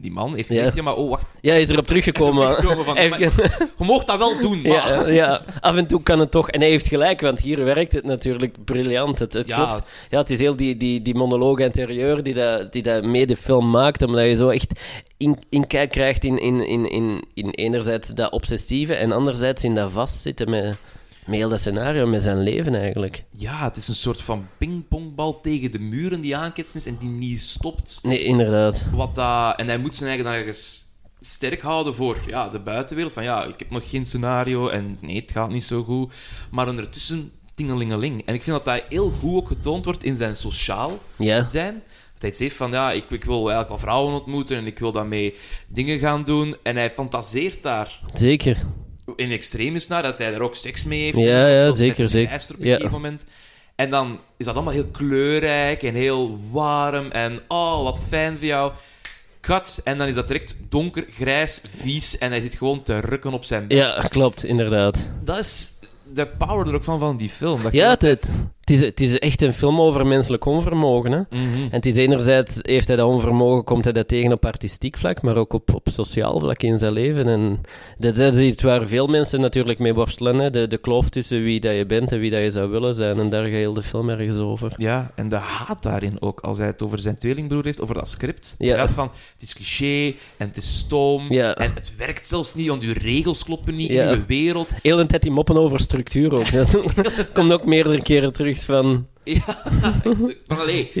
[0.00, 2.46] die man heeft gezegd, ja, maar oh, wacht, Ja, hij is erop teruggekomen.
[2.46, 4.70] Hij is erop teruggekomen van, heeft je mocht dat wel doen, maar...
[4.70, 6.50] ja, ja, af en toe kan het toch.
[6.50, 9.18] En hij heeft gelijk, want hier werkt het natuurlijk briljant.
[9.18, 9.64] Het, het Ja.
[9.64, 9.88] klopt.
[10.10, 13.36] Ja, het is heel die, die, die monoloog interieur die dat, die dat mee de
[13.36, 14.80] film maakt, omdat je zo echt
[15.16, 19.90] in, inkijk krijgt in, in, in, in, in enerzijds dat obsessieve en anderzijds in dat
[19.90, 20.76] vastzitten met,
[21.28, 23.24] met heel dat scenario, met zijn leven eigenlijk.
[23.30, 27.08] Ja, het is een soort van pingpongbal tegen de muren die aanketst is en die
[27.08, 28.00] niet stopt.
[28.02, 28.86] Nee, inderdaad.
[28.92, 30.86] Wat dat, en hij moet zijn eigen dan ergens
[31.20, 33.12] sterk houden voor ja, de buitenwereld.
[33.12, 36.12] Van ja, ik heb nog geen scenario en nee, het gaat niet zo goed.
[36.50, 38.22] Maar ondertussen tingelingeling.
[38.26, 40.98] En ik vind dat dat heel goed ook getoond wordt in zijn sociaal
[41.42, 41.82] zijn.
[42.12, 44.92] Dat hij heeft van, ja, ik, ik wil eigenlijk wel vrouwen ontmoeten en ik wil
[44.92, 45.34] daarmee
[45.68, 46.56] dingen gaan doen.
[46.62, 48.56] En hij fantaseert daar zeker.
[49.16, 51.16] In extremis naar, dat hij er ook seks mee heeft.
[51.16, 52.34] Ja, ja, zeker, zeker.
[52.50, 52.74] op een Ja.
[52.74, 53.24] gegeven moment.
[53.74, 58.46] En dan is dat allemaal heel kleurrijk en heel warm en oh, wat fijn voor
[58.46, 58.72] jou.
[59.40, 63.32] Cut, en dan is dat direct donker, grijs, vies en hij zit gewoon te rukken
[63.32, 63.76] op zijn bed.
[63.78, 65.10] Ja, klopt, inderdaad.
[65.24, 65.72] Dat is
[66.12, 67.62] de power er ook van van die film.
[67.62, 68.30] Dat Ja, het,
[68.68, 71.12] het, is, het is echt een film over menselijk onvermogen.
[71.12, 71.18] Hè?
[71.30, 71.62] Mhm.
[71.62, 75.22] En het is enerzijds, heeft hij dat onvermogen, komt hij dat tegen op artistiek vlak,
[75.22, 77.26] maar ook op, op sociaal vlak in zijn leven.
[77.28, 77.60] En
[77.98, 80.40] dat, dat is iets waar veel mensen natuurlijk mee worstelen.
[80.40, 80.50] Hè?
[80.50, 83.18] De, de kloof tussen wie dat je bent en wie dat je zou willen zijn.
[83.18, 84.72] En daar gaat heel de film ergens over.
[84.76, 88.08] Ja, en de haat daarin ook, als hij het over zijn tweelingbroer heeft, over dat
[88.08, 88.54] script.
[88.58, 88.88] Ja.
[88.88, 91.54] Van, het is cliché en het is stoom Ja.
[91.54, 94.10] en het werkt zelfs niet, want uw regels kloppen niet Ja.
[94.10, 94.72] in uw wereld.
[94.82, 96.50] Heel een tijd die moppen over structuur ook.
[96.58, 96.78] Dat
[97.34, 99.06] komt ook meerdere keren terug van...
[99.28, 99.62] Ja,
[100.46, 100.92] maar allee,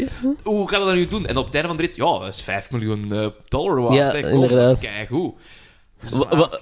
[0.42, 1.26] hoe gaan we dat nu doen?
[1.26, 3.94] En op het einde van de rit, ja, dat is 5 miljoen eh, dollar waard.
[3.94, 4.82] Ja, kom, inderdaad.
[4.82, 5.32] Dat is.
[6.00, 6.12] Dus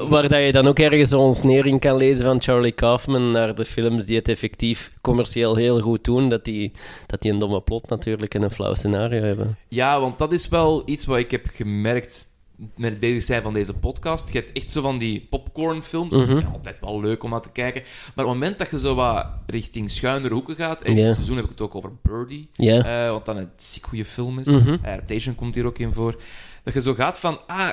[0.08, 3.64] waar dat je dan ook ergens een ontsnering kan lezen van Charlie Kaufman naar de
[3.64, 6.72] films die het effectief commercieel heel goed doen, dat die,
[7.06, 9.58] dat die een domme plot natuurlijk en een flauw scenario hebben.
[9.68, 13.52] Ja, want dat is wel iets wat ik heb gemerkt met het bezig zijn van
[13.52, 14.32] deze podcast.
[14.32, 16.12] Je hebt echt zo van die popcornfilms.
[16.14, 16.26] Mhm.
[16.26, 17.82] Dat is altijd wel leuk om naar te kijken.
[17.82, 20.82] Maar op het moment dat je zo wat richting schuinere hoeken gaat...
[20.82, 21.04] En in Ja.
[21.04, 22.48] dit seizoen heb ik het ook over Birdie.
[22.52, 23.04] Ja.
[23.06, 24.46] eh, wat dan een ziek goede film is.
[24.46, 24.76] Mhm.
[24.84, 26.16] Adaptation komt hier ook in voor.
[26.64, 27.38] Dat je zo gaat van...
[27.46, 27.70] Ah,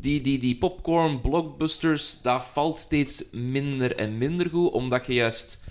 [0.00, 4.70] die, die, die popcorn blockbusters, dat valt steeds minder en minder goed.
[4.72, 5.62] Omdat je juist...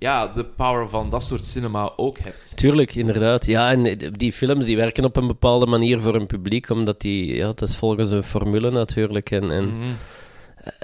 [0.00, 2.56] Ja, de power van dat soort cinema ook hebt.
[2.56, 3.46] Tuurlijk, inderdaad.
[3.46, 7.34] Ja, en die films die werken op een bepaalde manier voor een publiek, omdat die,
[7.34, 9.30] ja, het is volgens een formule natuurlijk.
[9.30, 9.88] En, en Mhm.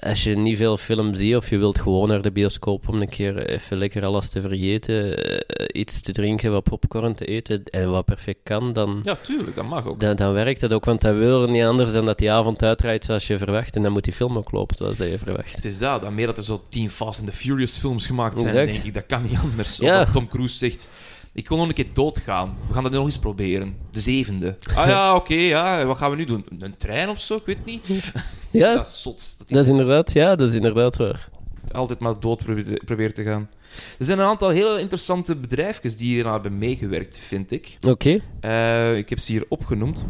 [0.02, 3.08] Als je niet veel film ziet, of je wilt gewoon naar de bioscoop om een
[3.08, 7.90] keer even lekker alles te vergeten, eh, iets te drinken, wat popcorn te eten en
[7.90, 10.00] wat perfect kan, dan, Ja, tuurlijk, dat mag ook.
[10.00, 10.84] dan, dan werkt het ook.
[10.84, 13.76] Want dat wil er niet anders dan dat die avond uitdraait zoals je verwacht.
[13.76, 15.54] En dan moet die film ook lopen zoals dat je verwacht.
[15.54, 18.38] Het is dat, dan meer dat er zo tien Fast and the Furious films gemaakt
[18.40, 18.72] zijn, Exact.
[18.72, 18.94] denk ik.
[18.94, 19.76] Dat kan niet anders.
[19.76, 19.98] Ja.
[20.04, 20.88] Dat Tom Cruise zegt,
[21.32, 22.56] ik wil nog een keer doodgaan.
[22.68, 23.76] We gaan dat nog eens proberen.
[23.90, 24.56] De zevende.
[24.74, 25.84] Ah ja, oké, ja.
[25.86, 26.44] Wat gaan we nu doen?
[26.58, 27.34] Een trein of zo?
[27.36, 27.86] Ik weet niet.
[28.50, 29.35] Ja, Dat is zot.
[29.38, 31.28] Dat, dat is inderdaad, ja, dat is inderdaad waar.
[31.72, 33.48] Altijd maar dood probeert probeert te gaan.
[33.98, 37.78] Er zijn een aantal hele interessante bedrijfjes die hier aan hebben meegewerkt, vind ik.
[37.88, 40.04] Oké, Eh, ik heb ze hier opgenoemd.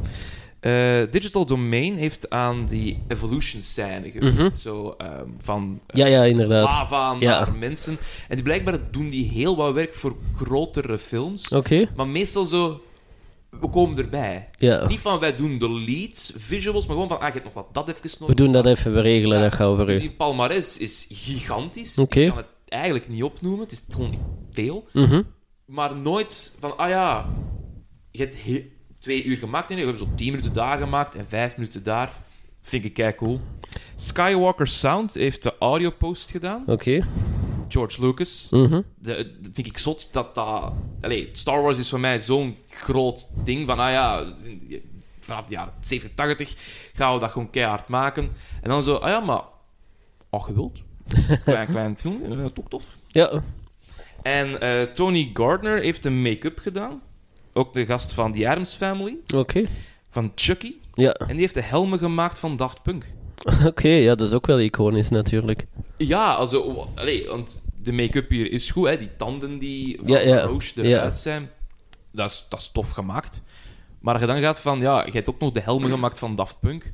[0.60, 0.72] Eh,
[1.10, 4.36] Digital Domain heeft aan die evolution scène gewerkt.
[4.38, 4.50] Mhm.
[4.50, 6.64] Zo ehm, van eh, ja, ja, inderdaad.
[6.64, 7.38] lava Ja.
[7.38, 7.98] naar mensen.
[8.28, 11.48] En die blijkbaar doen die heel wat werk voor grotere films.
[11.48, 12.80] Oké, Maar meestal zo...
[13.60, 14.48] We komen erbij.
[14.58, 14.86] ja.
[14.86, 17.74] Niet van wij doen de lead visuals, maar gewoon van ah, je hebt nog wat
[17.74, 18.26] dat even nodig.
[18.36, 20.00] We doen dat even, we regelen Ja, dat gauw voor Dus u.
[20.00, 21.98] die palmarès is gigantisch.
[21.98, 23.60] Ik kan het eigenlijk niet opnoemen.
[23.60, 24.86] Het is gewoon niet veel.
[24.92, 25.22] Mhm.
[25.66, 27.28] Maar nooit van, ah ja,
[28.10, 29.68] je hebt he- twee uur gemaakt.
[29.68, 32.12] Nee, we hebben zo tien minuten daar gemaakt en vijf minuten daar.
[32.60, 33.40] Vind ik kei cool.
[33.96, 36.62] Skywalker Sound heeft de audio post gedaan.
[36.66, 37.06] Oké.
[37.68, 38.48] George Lucas.
[38.50, 38.80] Mhm.
[38.98, 40.72] De, dat vind ik zot dat dat...
[41.00, 44.32] Allee, Star Wars is voor mij zo'n groot ding van, ah ja,
[45.20, 46.54] vanaf de jaren 70, 80
[46.94, 48.32] gaan we dat gewoon keihard maken.
[48.62, 49.42] En dan zo, ah ja, maar...
[50.30, 50.78] Ach, je wilt.
[51.44, 52.84] Klein, klein film, eh, toch tof.
[53.06, 53.42] Ja,
[54.22, 57.02] En eh, Tony Gardner heeft de make-up gedaan.
[57.52, 59.64] Ook de gast van The Addams Family, oké.
[60.08, 60.74] van Chucky.
[60.94, 63.06] Ja, En die heeft de helmen gemaakt van Daft Punk.
[63.66, 63.88] oké.
[63.88, 65.66] Ja, dat is ook wel iconisch natuurlijk.
[65.96, 68.98] Ja, also, allee, want de make-up hier is goed, hè.
[68.98, 70.40] Die tanden die van Ja, ja.
[70.42, 70.96] Roche Ja.
[70.96, 71.50] eruit zijn,
[72.12, 73.42] dat is, dat is tof gemaakt.
[74.00, 76.34] Maar als je dan gaat van, ja, je hebt ook nog de helmen gemaakt van
[76.34, 76.92] Daft Punk.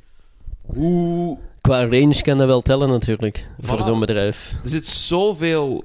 [0.61, 1.37] Hoe...
[1.61, 4.53] Qua range kan dat wel tellen natuurlijk, voor zo'n bedrijf.
[4.63, 5.83] Er zit zoveel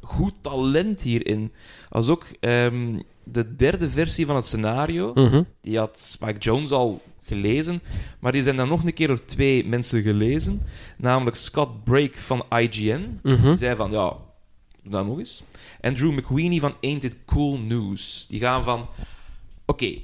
[0.00, 1.52] goed talent hierin.
[1.88, 5.42] Als ook ehm, de derde versie van het scenario, Mhm.
[5.60, 7.82] die had Spike Jones al gelezen.
[8.18, 10.62] Maar die zijn dan nog een keer door twee mensen gelezen.
[10.96, 13.18] Namelijk Scott Brake van IGN.
[13.22, 13.42] Mhm.
[13.42, 14.08] Die zei van, ja,
[14.82, 15.42] doe dat nog eens.
[15.80, 18.26] En Drew McWeeny van Ain't It Cool News.
[18.28, 18.88] Die gaan van,
[19.66, 19.94] oké,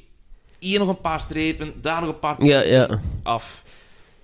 [0.59, 3.01] hier nog een paar strepen, daar nog een paar Ja, punten ja.
[3.23, 3.65] af.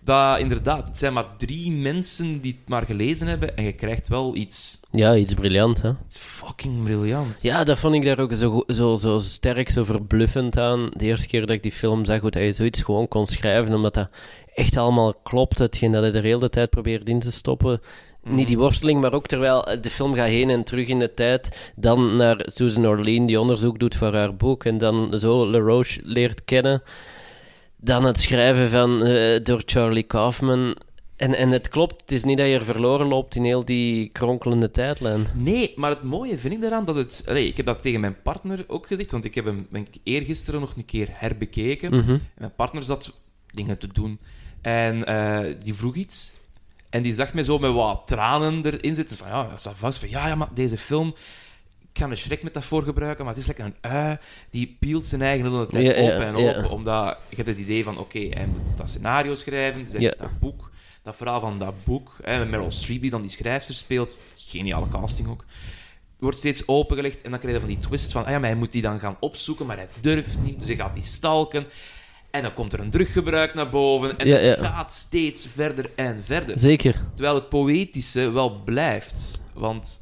[0.05, 4.09] Dat, inderdaad, het zijn maar drie mensen die het maar gelezen hebben en je krijgt
[4.09, 5.91] wel iets, Ja, iets briljant, hè?
[6.07, 7.39] iets fucking briljant.
[7.43, 10.91] Ja, dat vond ik daar ook zo, zo, zo sterk, zo verbluffend aan.
[10.97, 13.75] De eerste keer dat ik die film zag, hoe dat je zoiets gewoon kon schrijven,
[13.75, 14.09] omdat dat
[14.55, 17.81] echt allemaal klopt, hetgeen dat hij de hele tijd probeert in te stoppen.
[18.23, 21.15] Niet die worsteling, maar ook terwijl eh, de film gaat heen en terug in de
[21.15, 26.01] tijd, dan naar Susan Orlean, die onderzoek doet voor haar boek, en dan zo LaRoche
[26.03, 26.83] leert kennen.
[27.85, 30.77] Dan het schrijven van, eh, door Charlie Kaufman.
[31.17, 34.09] En, en het klopt, het is niet dat je er verloren loopt in heel die
[34.09, 35.27] kronkelende tijdlijn.
[35.43, 37.25] Nee, maar het mooie vind ik daaraan dat het...
[37.29, 40.01] Allee, ik heb dat tegen mijn partner ook gezegd, want ik heb hem ben ik
[40.03, 41.97] eergisteren nog een keer herbekeken.
[41.97, 42.19] Mhm.
[42.39, 43.21] Mijn partner zat
[43.53, 44.19] dingen te doen.
[44.61, 46.33] En eh, die vroeg iets.
[46.91, 49.17] En die zag mij zo met wat tranen erin zitten.
[49.17, 49.99] Van ja, dat vast.
[49.99, 51.15] Van ja, ja, maar deze film...
[51.95, 54.17] Ik ga een schrekmetafoor gebruiken, maar het is lekker een ui.
[54.51, 56.65] Die pielt zijn eigen hele tijd Ja, ja, op en ja.
[56.65, 56.71] op.
[56.71, 59.89] Omdat je hebt het idee van, oké, hij moet dat scenario schrijven.
[59.89, 60.11] Zij Ja.
[60.11, 60.71] is dat boek.
[61.03, 62.17] Dat verhaal van dat boek.
[62.23, 64.23] Hè, met Meryl Streep, die dan die schrijfster speelt.
[64.37, 65.45] Geniale casting ook.
[66.19, 68.59] Wordt steeds opengelegd en dan krijg je van die twist van, ah ja, maar hij
[68.59, 71.67] moet die dan gaan opzoeken, maar hij durft niet, dus hij gaat die stalken.
[72.31, 74.67] En dan komt er een druggebruik naar boven en Ja, het ja.
[74.73, 76.59] gaat steeds verder en verder.
[76.59, 77.03] Zeker.
[77.15, 79.43] Terwijl het poëtische wel blijft.
[79.53, 80.01] Want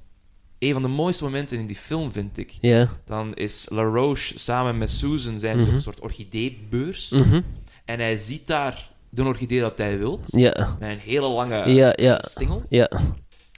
[0.62, 2.90] een van de mooiste momenten in die film, vind ik, Ja.
[3.04, 5.68] dan is LaRoche samen met Susan zijn Mhm.
[5.68, 7.10] op een soort orchideebeurs.
[7.10, 7.40] Mhm.
[7.84, 10.76] En hij ziet daar de orchidee dat hij wilt, Ja.
[10.80, 12.18] met een hele lange Ja, ja.
[12.28, 12.62] stingel.
[12.68, 12.90] Ja.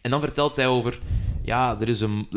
[0.02, 0.98] En dan vertelt hij over,
[1.42, 2.28] ja, er is een...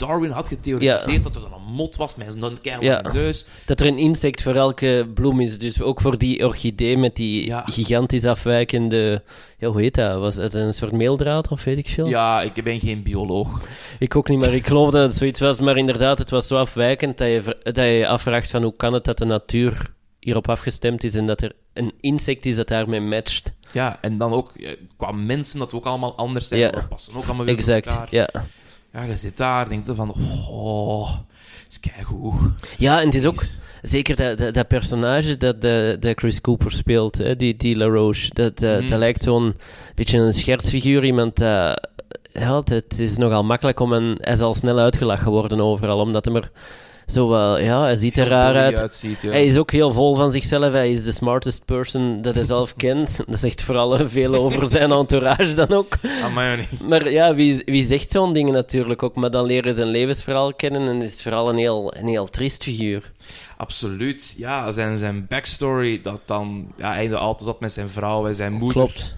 [0.00, 1.30] Darwin had getheoretiseerd Ja.
[1.30, 3.12] dat er een mot was met een keiharde Ja.
[3.12, 3.44] neus.
[3.66, 5.58] Dat er een insect voor elke bloem is.
[5.58, 7.62] Dus ook voor die orchidee met die Ja.
[7.66, 9.22] gigantisch afwijkende...
[9.58, 10.18] Ja, hoe heet dat?
[10.20, 12.06] Was het een soort meeldraad of weet ik veel?
[12.08, 13.60] Ja, ik ben geen bioloog.
[13.98, 15.60] Ik ook niet, maar ik geloof dat het zoiets was.
[15.60, 19.04] Maar inderdaad, het was zo afwijkend dat je, dat je afvraagt van hoe kan het
[19.04, 23.52] dat de natuur hierop afgestemd is en dat er een insect is dat daarmee matcht.
[23.72, 26.60] Ja, en dan ook eh, qua mensen dat we ook allemaal anders zijn.
[26.60, 26.70] Ja.
[26.70, 28.06] We passen ook allemaal weer Exact, elkaar.
[28.10, 28.28] ja.
[28.92, 30.14] Ja, je zit daar, denkt van,
[30.50, 31.10] oh,
[31.68, 32.34] is keigoed.
[32.78, 33.42] Ja, en het is ook
[33.82, 38.30] zeker dat, dat, dat personage dat, de, dat Chris Cooper speelt, hè, die, die LaRoche,
[38.34, 38.88] dat, eh, Mhm.
[38.88, 39.54] dat lijkt zo'n
[39.94, 41.04] beetje een schertsfiguur.
[41.04, 41.88] Iemand dat...
[42.32, 44.18] ja, het, is nogal makkelijk om een...
[44.20, 46.50] Hij zal snel uitgelachen worden overal, omdat hij er
[47.10, 47.58] zo wel...
[47.58, 48.80] Ja, hij ziet er raar uit.
[48.80, 49.30] uitziet, ja.
[49.30, 50.72] Hij is ook heel vol van zichzelf.
[50.72, 53.16] Hij is de smartest person dat hij zelf kent.
[53.26, 55.96] Dat zegt vooral veel over zijn entourage dan ook.
[56.22, 56.68] Amai.
[56.88, 59.14] Maar ja, wie, wie zegt zo'n dingen natuurlijk ook?
[59.14, 62.28] Maar dan leren ze zijn levensverhaal kennen en is het vooral een heel, een heel
[62.28, 63.12] triest figuur.
[63.56, 64.34] Absoluut.
[64.36, 68.26] Ja, zijn, zijn backstory, dat dan ja, hij in de auto zat met zijn vrouw
[68.26, 68.82] en zijn moeder.
[68.82, 69.16] Klopt.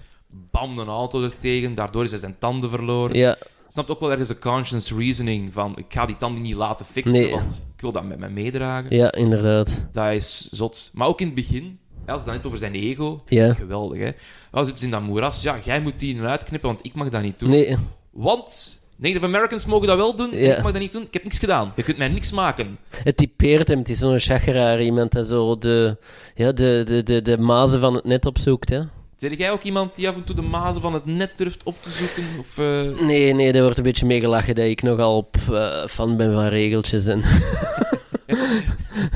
[0.51, 1.75] Bam, een auto er tegen.
[1.75, 3.15] Daardoor is hij zijn tanden verloren.
[3.15, 3.37] Ja,
[3.73, 7.19] Snapt ook wel ergens de conscience reasoning van ik ga die tanden niet laten fixen,
[7.21, 7.31] Nee.
[7.31, 8.95] want ik wil dat met mij meedragen.
[8.95, 9.85] ja, inderdaad.
[9.91, 10.89] Dat is zot.
[10.93, 13.53] Maar ook in het begin, als het dan net over zijn ego, Ja.
[13.53, 14.09] geweldig hè.
[14.51, 17.21] Als het in dat moeras, ja, jij moet die eruit knippen, want ik mag dat
[17.21, 17.49] niet doen.
[17.49, 17.77] Nee,
[18.11, 20.55] Want Native Americans mogen dat wel doen, en Ja.
[20.55, 21.01] ik mag dat niet doen.
[21.01, 21.71] Ik heb niks gedaan.
[21.75, 22.77] Je kunt mij niks maken.
[23.03, 23.77] het typeert hem.
[23.79, 24.81] Het is zo'n chageraar.
[24.81, 25.97] Iemand dat zo de,
[26.35, 28.81] ja, de, de, de, de mazen van het net opzoekt, hè.
[29.29, 31.75] Zeg jij ook iemand die af en toe de mazen van het net durft op
[31.81, 32.23] te zoeken?
[32.39, 35.85] Of, eh, Nee, nee, daar wordt een beetje mee gelachen dat ik nogal op eh,
[35.87, 37.21] fan ben van regeltjes en...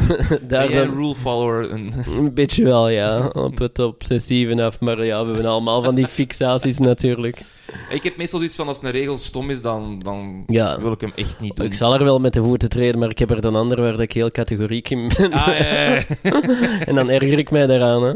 [0.07, 1.71] ben Daar jij een rule follower?
[1.71, 1.93] Een...
[2.17, 3.27] Een beetje wel, ja.
[3.27, 4.79] Op het obsessieve af.
[4.79, 7.41] Maar ja, we hebben allemaal van die fixaties natuurlijk.
[7.89, 10.81] Ik heb meestal zoiets van als een regel stom is, dan, dan Ja.
[10.81, 11.65] wil ik hem echt niet doen.
[11.65, 13.99] Ik zal er wel met de voeten treden, maar ik heb er dan andere waar
[13.99, 15.33] ik heel categoriek in ben.
[15.33, 16.41] Ah, ja, ja, ja.
[16.87, 18.13] en dan erger ik mij daaraan, hè.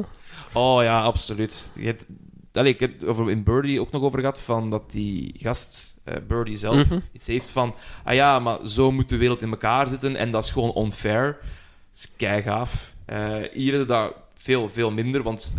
[0.53, 1.71] Oh ja, absoluut.
[1.75, 2.05] Je hebt,
[2.53, 5.97] allee, ik heb het over in Birdie ook nog over gehad, van dat die gast,
[6.03, 6.99] eh Birdie zelf, Mhm.
[7.13, 10.43] iets heeft van, ah ja, maar zo moet de wereld in elkaar zitten en dat
[10.43, 11.37] is gewoon unfair.
[11.91, 12.93] Dat is keigaaf.
[13.05, 15.55] Eh hier is dat veel, veel minder, want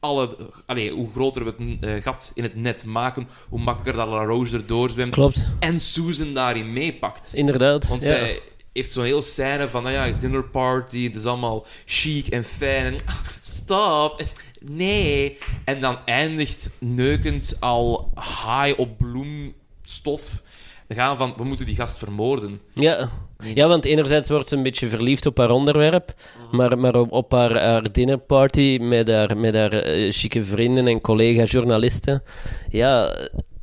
[0.00, 4.12] alle, allee, hoe groter we het eh, gat in het net maken, hoe makkelijker dat
[4.14, 7.34] La Rose erdoor zwemt Klopt, en Susan daarin meepakt.
[7.34, 7.88] inderdaad.
[7.88, 8.08] Want ja.
[8.08, 8.40] zij
[8.72, 12.84] heeft zo'n heel scène van, nou ja, dinner party, het is allemaal chic en fijn.
[12.84, 14.22] En, ah, stop,
[14.60, 15.38] nee.
[15.64, 20.42] En dan eindigt neukend al high op bloemstof.
[20.86, 22.60] Dan gaan we van, we moeten die gast vermoorden.
[22.72, 23.10] Ja.
[23.54, 26.14] ja, want enerzijds wordt ze een beetje verliefd op haar onderwerp,
[26.50, 31.00] maar, maar op, op haar, haar dinnerparty met haar, met haar eh, chique vrienden en
[31.00, 32.22] collega-journalisten,
[32.68, 33.16] ja,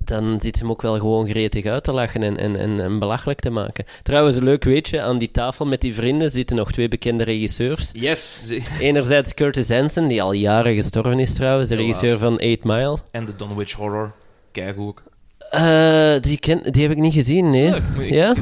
[0.07, 2.99] dan zit ze hem ook wel gewoon gretig uit te lachen en, en, en, en
[2.99, 3.85] belachelijk te maken.
[4.03, 7.89] Trouwens, leuk weetje, aan die tafel met die vrienden zitten nog twee bekende regisseurs.
[7.93, 8.51] Yes.
[8.79, 11.91] Enerzijds Curtis Hanson, die al jaren gestorven is trouwens, de Helaas.
[12.01, 12.97] regisseur van Eight Mile.
[13.11, 14.13] En de Dunwich Horror.
[14.51, 15.03] Kijk ook.
[15.49, 17.69] Eh, die, ken, die heb ik niet gezien, nee.
[17.69, 18.33] Leuk, moet ik- Ja?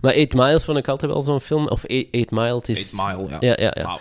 [0.00, 1.68] Maar Eight Miles vond ik altijd wel zo'n film.
[1.68, 2.92] Of Eight, Eight Mile, het is...
[2.92, 3.36] Eight Mile, ja.
[3.40, 3.82] Ja, ja, ja.
[3.86, 3.98] Nou,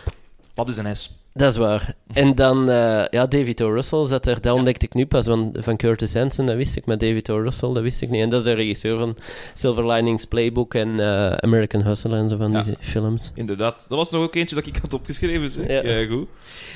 [0.54, 1.24] wat is een S?
[1.38, 1.96] Dat is waar.
[2.14, 3.70] En dan, eh, ja, David O.
[3.74, 4.42] Russell zat er.
[4.42, 6.86] Dat ontdekte ik nu pas van, van Curtis Hanson, dat wist ik.
[6.86, 7.38] Maar David O.
[7.38, 8.22] Russell, dat wist ik niet.
[8.22, 9.18] En dat is de regisseur van
[9.54, 12.62] Silver Linings Playbook en eh, American Hustle en zo van Ja.
[12.62, 13.32] die films.
[13.34, 13.86] Inderdaad.
[13.90, 15.50] Dat was nog ook eentje dat ik had opgeschreven.
[15.50, 15.68] Zeg.
[15.68, 15.84] Ja.
[15.84, 16.08] Ja.
[16.08, 16.28] goed.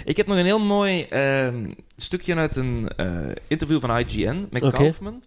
[0.05, 3.07] Ik heb nog een heel mooi ehm, stukje uit een eh,
[3.47, 4.69] interview van IGN met.
[4.69, 5.23] Kaufman.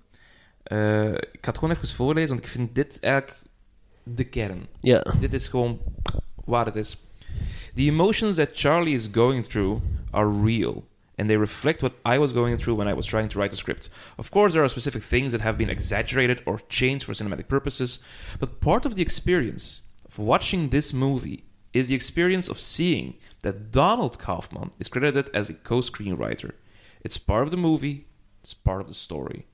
[0.63, 3.43] Eh, ik ga het gewoon even voorlezen, want ik vind dit eigenlijk
[4.03, 4.67] de kern.
[4.81, 5.05] Ja.
[5.21, 5.79] Dit is gewoon
[6.45, 6.97] waar het is.
[7.75, 9.81] The emotions that Charlie is going through
[10.13, 10.85] are real.
[11.17, 13.57] And they reflect what I was going through when I was trying to write the
[13.57, 13.89] script.
[14.19, 18.01] Of course, there are specific things that have been exaggerated or changed for cinematic purposes,
[18.39, 23.71] but part of the experience of watching this movie is the experience of seeing that
[23.71, 26.53] Donald Kaufman is credited as a co screenwriter.
[27.03, 28.07] It's part of the movie,
[28.43, 29.47] it's part of the story.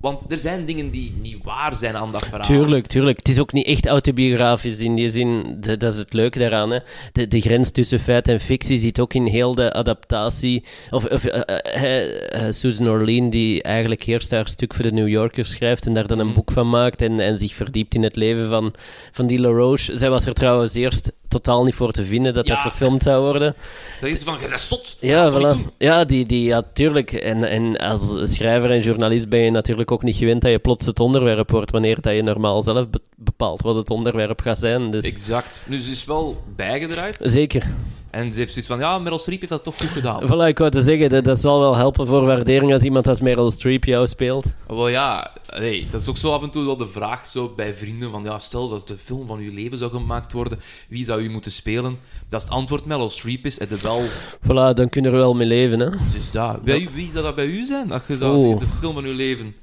[0.00, 2.46] Want er zijn dingen die niet waar zijn aan dat verhaal.
[2.46, 3.16] Tuurlijk, tuurlijk.
[3.18, 5.56] Het is ook niet echt autobiografisch in die zin.
[5.60, 6.70] Dat, dat is het leuke daaraan.
[6.70, 6.78] Hè.
[7.12, 10.64] De, de grens tussen feit en fictie zit ook in heel de adaptatie.
[10.90, 15.08] Of, of eh, eh, eh, Susan Orlean, die eigenlijk eerst haar stuk voor de New
[15.08, 16.34] Yorker schrijft en daar dan een Mhm.
[16.34, 18.74] boek van maakt en, en zich verdiept in het leven van,
[19.12, 19.96] van die LaRoche.
[19.96, 22.62] Zij was er trouwens eerst totaal niet voor te vinden dat dat Ja.
[22.62, 23.54] verfilmd zou worden.
[24.00, 24.96] Dat is van, je bent zot.
[25.00, 25.76] Dat Ja, voilà.
[25.78, 27.12] ja die, die, ja, tuurlijk.
[27.12, 28.00] En, en als
[28.34, 31.70] schrijver en journalist ben je natuurlijk ook niet gewend dat je plots het onderwerp wordt
[31.70, 34.90] wanneer dat je normaal zelf be- bepaalt wat het onderwerp gaat zijn.
[34.90, 35.64] Dus Exact.
[35.68, 37.18] Nu, ze is wel bijgedraaid.
[37.22, 37.62] zeker.
[38.10, 40.22] En ze heeft zoiets van, ja, Meryl Streep heeft dat toch goed gedaan.
[40.22, 43.20] Voilà, ik wou te zeggen, dat, dat zal wel helpen voor waardering als iemand als
[43.20, 44.46] Meryl Streep jou speelt.
[44.66, 47.74] Wel ja, nee, dat is ook zo af en toe wel de vraag zo bij
[47.74, 51.22] vrienden van, ja, stel dat de film van uw leven zou gemaakt worden, wie zou
[51.22, 51.98] u moeten spelen?
[52.28, 54.02] Dat is het antwoord Meryl Streep is, en de wel,
[54.42, 55.90] Voilà, dan kun je er wel mee leven, hè.
[56.18, 56.58] is dat.
[56.62, 57.88] Wie, zou dat bij u zijn?
[57.88, 59.54] Dat je zou zeggen, de film van uw leven.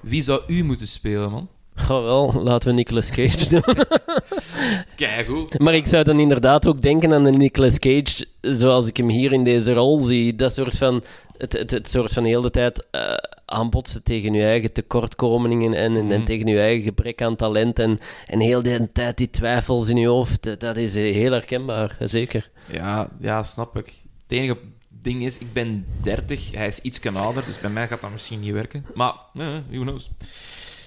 [0.00, 1.48] Wie zou u moeten spelen, man?
[1.74, 3.62] Ga wel, laten we Nicolas Cage doen.
[4.96, 5.58] Kijk goed.
[5.58, 9.32] maar ik zou dan inderdaad ook denken aan de Nicolas Cage zoals ik hem hier
[9.32, 10.34] in deze rol zie.
[10.34, 11.02] Dat soort van...
[11.36, 15.96] Het, het, het soort van heel de tijd eh, aanbotsen tegen je eigen tekortkomingen en,
[15.96, 16.24] en, en Mhm.
[16.24, 20.06] tegen je eigen gebrek aan talent en, en heel de tijd die twijfels in je
[20.06, 20.42] hoofd.
[20.42, 22.50] Dat, dat is eh, heel herkenbaar, zeker.
[22.72, 23.86] Ja, ja, snap ik.
[24.22, 24.58] Het enige
[24.88, 28.40] ding is, ik ben 30, hij is iets ouder, dus bij mij gaat dat misschien
[28.40, 28.86] niet werken.
[28.94, 30.10] Maar, eh, who knows.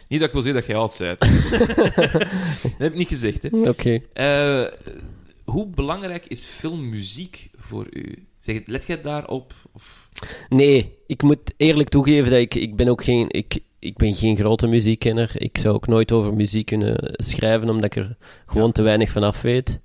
[0.08, 1.20] Niet dat ik wil zeggen dat jij oud bent.
[2.62, 3.50] dat heb ik niet gezegd, hè.
[3.70, 4.00] Oké.
[4.14, 4.66] Eh,
[5.44, 8.26] hoe belangrijk is filmmuziek voor u?
[8.40, 9.54] Zeg, let jij daarop?
[9.74, 10.10] Of...
[10.50, 13.26] Nee, ik moet eerlijk toegeven dat ik, ik ben ook geen...
[13.30, 15.32] Ik, ik ben geen grote muziekkenner.
[15.34, 18.72] Ik zou ook nooit over muziek kunnen schrijven, omdat ik er gewoon Ja.
[18.72, 19.80] te weinig van af weet.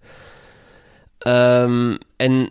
[1.18, 2.50] Ehm, en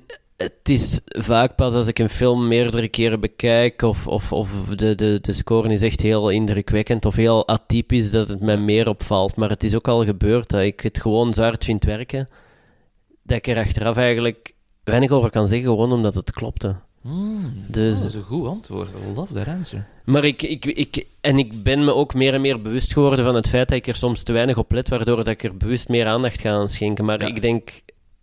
[0.70, 4.96] het is vaak pas als ik een film meerdere keren bekijk, of, of, of de,
[4.96, 9.36] de, de score is echt heel indrukwekkend of heel atypisch, dat het mij meer opvalt.
[9.36, 12.28] Maar het is ook al gebeurd dat ik het gewoon zo hard vind werken,
[13.24, 14.54] dat ik er achteraf eigenlijk
[14.84, 16.76] weinig over kan zeggen, gewoon omdat het klopte.
[17.68, 18.90] Dus- Oh, dat is een goed antwoord.
[18.90, 19.88] I love that answer.
[20.06, 23.36] Maar ik, ik, ik, en ik ben me ook meer en meer bewust geworden van
[23.36, 25.88] het feit dat ik er soms te weinig op let, waardoor dat ik er bewust
[25.88, 27.06] meer aandacht ga aan schenken.
[27.06, 27.28] Maar Ja.
[27.28, 27.70] ik denk,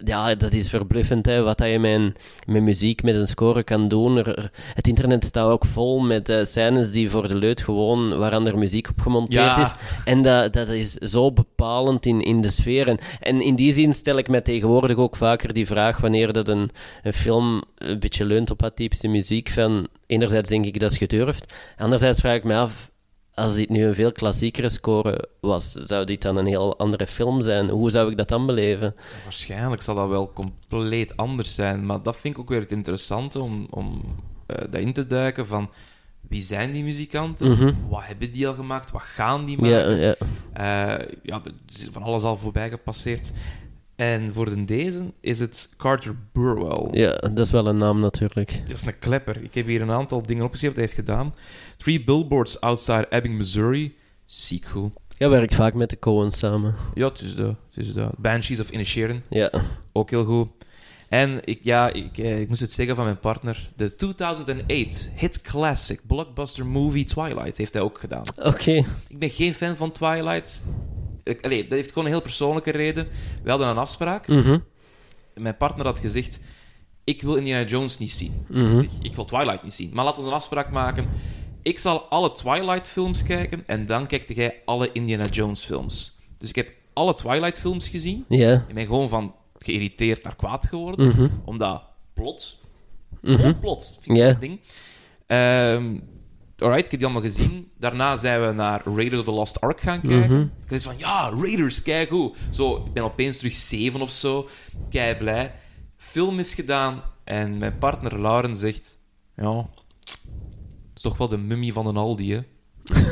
[0.04, 2.12] ja, dat is verbluffend, hè, wat dat je met,
[2.46, 4.16] met muziek, met een score kan doen.
[4.16, 8.46] Er- het internet staat ook vol met eh, scènes die voor de leut gewoon, waaraan
[8.46, 9.60] er muziek op gemonteerd Ja.
[9.60, 9.72] is.
[10.04, 12.88] En dat, dat is zo bepalend in, in de sfeer.
[12.88, 16.48] En, en in die zin stel ik mij tegenwoordig ook vaker die vraag wanneer dat
[16.48, 16.70] een,
[17.02, 19.48] een film een beetje leunt op atypische muziek.
[19.48, 21.54] Van, enerzijds denk ik dat is gedurfd.
[21.76, 22.90] Anderzijds vraag ik me af,
[23.36, 27.40] als dit nu een veel klassiekere score was, zou dit dan een heel andere film
[27.40, 27.68] zijn?
[27.68, 28.94] Hoe zou ik dat dan beleven?
[29.22, 31.86] Waarschijnlijk zal dat wel compleet anders zijn.
[31.86, 34.02] Maar dat vind ik ook weer het interessante om, om
[34.46, 35.70] eh, dat in te duiken van...
[36.28, 37.50] Wie zijn die muzikanten?
[37.50, 37.72] Mhm.
[37.88, 38.90] Wat hebben die al gemaakt?
[38.90, 39.96] Wat gaan die maken?
[39.96, 40.14] ja.
[40.52, 43.32] Eh, ja, er is van alles al voorbij gepasseerd.
[43.96, 47.00] En voor de deze is het Carter Burwell.
[47.00, 48.60] ja, dat is wel een naam natuurlijk.
[48.64, 49.42] Dat is een klepper.
[49.42, 51.34] Ik heb hier een aantal dingen opgeschreven dat hij heeft gedaan.
[51.76, 53.96] Three Billboards Outside Ebbing, Missouri.
[54.24, 54.92] Ziek goed.
[55.18, 56.74] Jij werkt vaak met de Coens samen.
[56.94, 57.56] Ja, het is dat.
[57.74, 58.12] Het is dat.
[58.18, 59.22] Banshees of Inisherin.
[59.30, 59.50] Ja.
[59.92, 60.48] Ook heel goed.
[61.08, 63.70] En ik, ja, ik, eh, ik moest het zeggen van mijn partner.
[63.76, 68.24] De 2008 hit classic blockbuster movie Twilight heeft hij ook gedaan.
[68.42, 68.84] Oké.
[69.08, 70.62] Ik ben geen fan van Twilight.
[71.40, 73.08] Allee, dat heeft gewoon een heel persoonlijke reden.
[73.42, 74.28] We hadden een afspraak.
[74.28, 74.58] Mhm.
[75.34, 76.40] Mijn partner had gezegd...
[77.04, 78.46] Ik wil Indiana Jones niet zien.
[78.50, 79.90] Ik zeg, ik wil Twilight niet zien.
[79.92, 81.08] Maar laten we een afspraak maken.
[81.62, 86.18] Ik zal alle Twilight-films kijken en dan kijkte jij alle Indiana Jones-films.
[86.38, 88.24] Dus ik heb alle Twilight-films gezien.
[88.28, 88.64] Ja.
[88.68, 91.08] Ik ben gewoon van geïrriteerd naar kwaad geworden.
[91.08, 91.28] Mhm.
[91.44, 92.60] Omdat plot.
[93.22, 93.98] Gewoon plot.
[94.00, 94.60] Vind ik dat ding.
[95.26, 95.98] Ehm
[96.58, 97.70] alright, ik heb die allemaal gezien.
[97.78, 100.32] Daarna zijn we naar Raiders of the Lost Ark gaan kijken.
[100.32, 100.40] Mhm.
[100.64, 102.34] Ik was van, ja, Raiders, kijk hoe.
[102.50, 104.48] Zo, ik ben opeens terug zeven of zo.
[104.90, 105.54] Kei blij.
[105.96, 108.98] Film is gedaan en mijn partner Lauren zegt...
[109.36, 110.18] Ja, het
[110.94, 112.40] is toch wel de mummie van een Aldi, hè?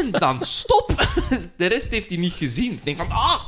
[0.00, 0.94] en dan stop!
[1.56, 2.72] De rest heeft hij niet gezien.
[2.72, 3.40] Ik denk van, ah!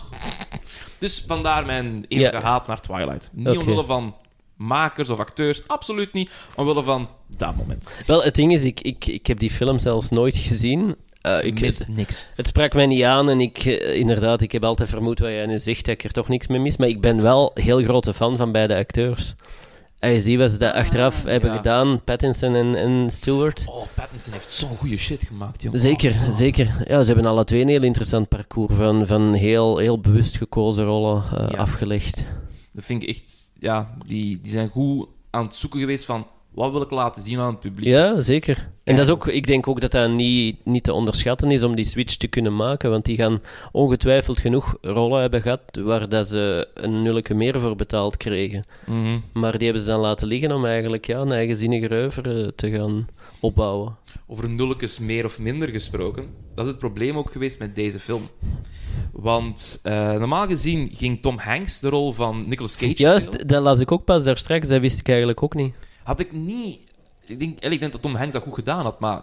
[0.99, 3.31] Dus vandaar mijn enige haat naar Twilight.
[3.33, 3.59] Niet Oké.
[3.59, 4.17] omwille van
[4.57, 6.31] makers of acteurs, absoluut niet.
[6.57, 7.89] Omwille van dat moment.
[8.07, 10.97] Wel, het ding is, ik, ik, ik heb die film zelfs nooit gezien.
[11.21, 12.31] Eh, ik, mis het, niks.
[12.37, 15.47] het sprak mij niet aan en ik, eh, inderdaad, ik heb altijd vermoed wat jij
[15.47, 16.77] nu zegt, dat ik er toch niks mee mis.
[16.77, 19.35] Maar ik ben wel heel grote fan van beide acteurs.
[20.01, 21.57] Als je ziet wat ze dat achteraf hebben ja.
[21.57, 23.65] gedaan, Pattinson en, en Stewart.
[23.67, 25.73] Oh, Pattinson heeft zo'n goede shit gemaakt, joh.
[25.75, 26.85] Zeker, Oh, zeker.
[26.89, 30.85] Ja, ze hebben alle twee een heel interessant parcours van, van heel, heel bewust gekozen
[30.85, 31.57] rollen eh, Ja.
[31.57, 32.25] afgelegd.
[32.73, 33.44] Dat vind ik echt...
[33.65, 36.27] Ja, die, die zijn goed aan het zoeken geweest van...
[36.55, 37.89] Wat wil ik laten zien aan het publiek?
[37.89, 38.69] Ja, zeker.
[38.85, 41.77] En dat is ook, ik denk ook dat dat niet, niet te onderschatten is om
[41.77, 43.41] die switch te kunnen maken, want die gaan
[43.73, 48.65] ongetwijfeld genoeg rollen hebben gehad waar dat ze een nulleke meer voor betaald kregen.
[48.87, 49.19] Mhm.
[49.33, 52.71] Maar die hebben ze dan laten liggen om eigenlijk ja, een eigenzinnige reuver eh, te
[52.71, 53.09] gaan
[53.41, 53.97] opbouwen.
[54.27, 56.27] Over nulletjes meer of minder gesproken.
[56.55, 58.29] Dat is het probleem ook geweest met deze film.
[59.13, 63.11] Want eh, normaal gezien ging Tom Hanks de rol van Nicolas Cage spelen.
[63.11, 65.75] Juist, dat las ik ook pas daar straks, dat wist ik eigenlijk ook niet.
[66.05, 66.79] Had ik niet...
[67.27, 69.23] Ik denk, ik denk dat Tom Hanks dat goed gedaan had, maar...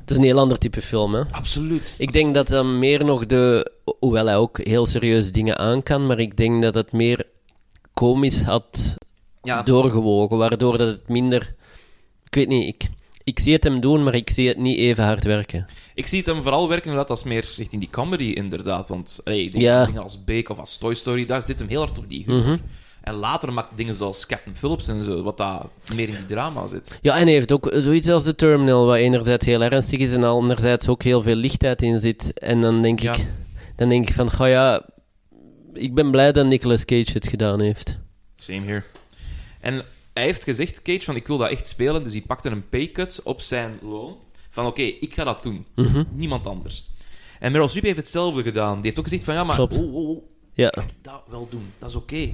[0.00, 1.22] Het is een heel ander type film, hè.
[1.30, 1.94] Absoluut.
[1.98, 3.72] Ik denk dat dan meer nog de...
[3.98, 7.26] Hoewel hij ook heel serieuze dingen aan kan, maar ik denk dat het meer
[7.94, 8.96] komisch had
[9.42, 11.54] Ja, doorgewogen, waardoor dat het minder...
[12.24, 12.88] Ik weet niet, ik,
[13.24, 15.66] ik zie het hem doen, maar ik zie het niet even hard werken.
[15.94, 18.88] Ik zie het hem vooral werken inderdaad als meer richting die comedy, inderdaad.
[18.88, 19.84] Want hey, ik denk Ja.
[19.84, 22.42] dingen als Bake of als Toy Story, daar zit hem heel hard op die humor.
[22.42, 22.56] Mhm.
[23.08, 25.62] En later maakt dingen zoals Captain Phillips en zo, wat daar
[25.94, 26.98] meer in die drama zit.
[27.02, 30.24] Ja, en hij heeft ook zoiets als de Terminal, wat enerzijds heel ernstig is en
[30.24, 32.38] anderzijds ook heel veel lichtheid in zit.
[32.38, 33.12] En dan denk, Ja.
[33.16, 33.26] ik,
[33.76, 34.86] dan denk ik van, ga ja,
[35.72, 37.98] ik ben blij dat Nicolas Cage het gedaan heeft.
[38.36, 38.82] Same here.
[39.60, 42.68] En hij heeft gezegd, Cage, van ik wil dat echt spelen, dus hij pakte een
[42.68, 44.16] paycut op zijn loon.
[44.50, 45.64] Van oké, ik ga dat doen.
[45.74, 46.04] Mhm.
[46.12, 46.86] Niemand anders.
[47.40, 48.74] En Meryl Streep heeft hetzelfde gedaan.
[48.74, 49.76] Die heeft ook gezegd van ja, maar Klopt.
[49.76, 51.72] oh, oh, oh, Ja, dat wel doen.
[51.78, 52.30] Dat is oké.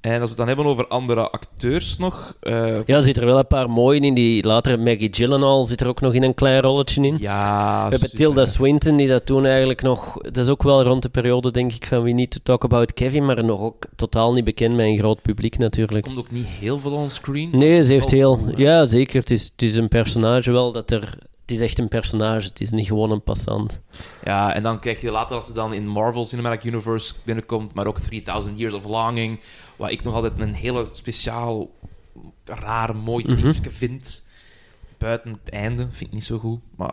[0.00, 2.34] En als we het dan hebben over andere acteurs nog...
[2.40, 4.14] eh, ja, er zit er wel een paar mooie in.
[4.14, 7.16] Die later, Maggie Gyllenhaal zit er ook nog in een klein rolletje in.
[7.18, 8.16] ja, We hebben super.
[8.16, 10.16] Tilda Swinton, die dat toen eigenlijk nog...
[10.16, 12.92] Dat is ook wel rond de periode, denk ik, van We Need to Talk About
[12.94, 16.04] Kevin, maar nog ook totaal niet bekend bij een groot publiek natuurlijk.
[16.04, 17.48] komt ook niet heel veel on screen.
[17.52, 18.40] Nee, ze heeft heel...
[18.56, 19.20] Ja, zeker.
[19.20, 21.18] Het is, het is een personage wel dat er...
[21.40, 23.80] Het is echt een personage, het is niet gewoon een passant.
[24.24, 27.86] Ja, en dan krijg je later als ze dan in Marvel Cinematic Universe binnenkomt, maar
[27.86, 29.40] ook 3000 Years of Longing,
[29.78, 31.70] waar ik nog altijd een hele speciaal,
[32.44, 33.36] raar, mooi Mhm.
[33.36, 34.26] dingetje vind.
[34.98, 36.92] Buiten het einde, vind ik niet zo goed, maar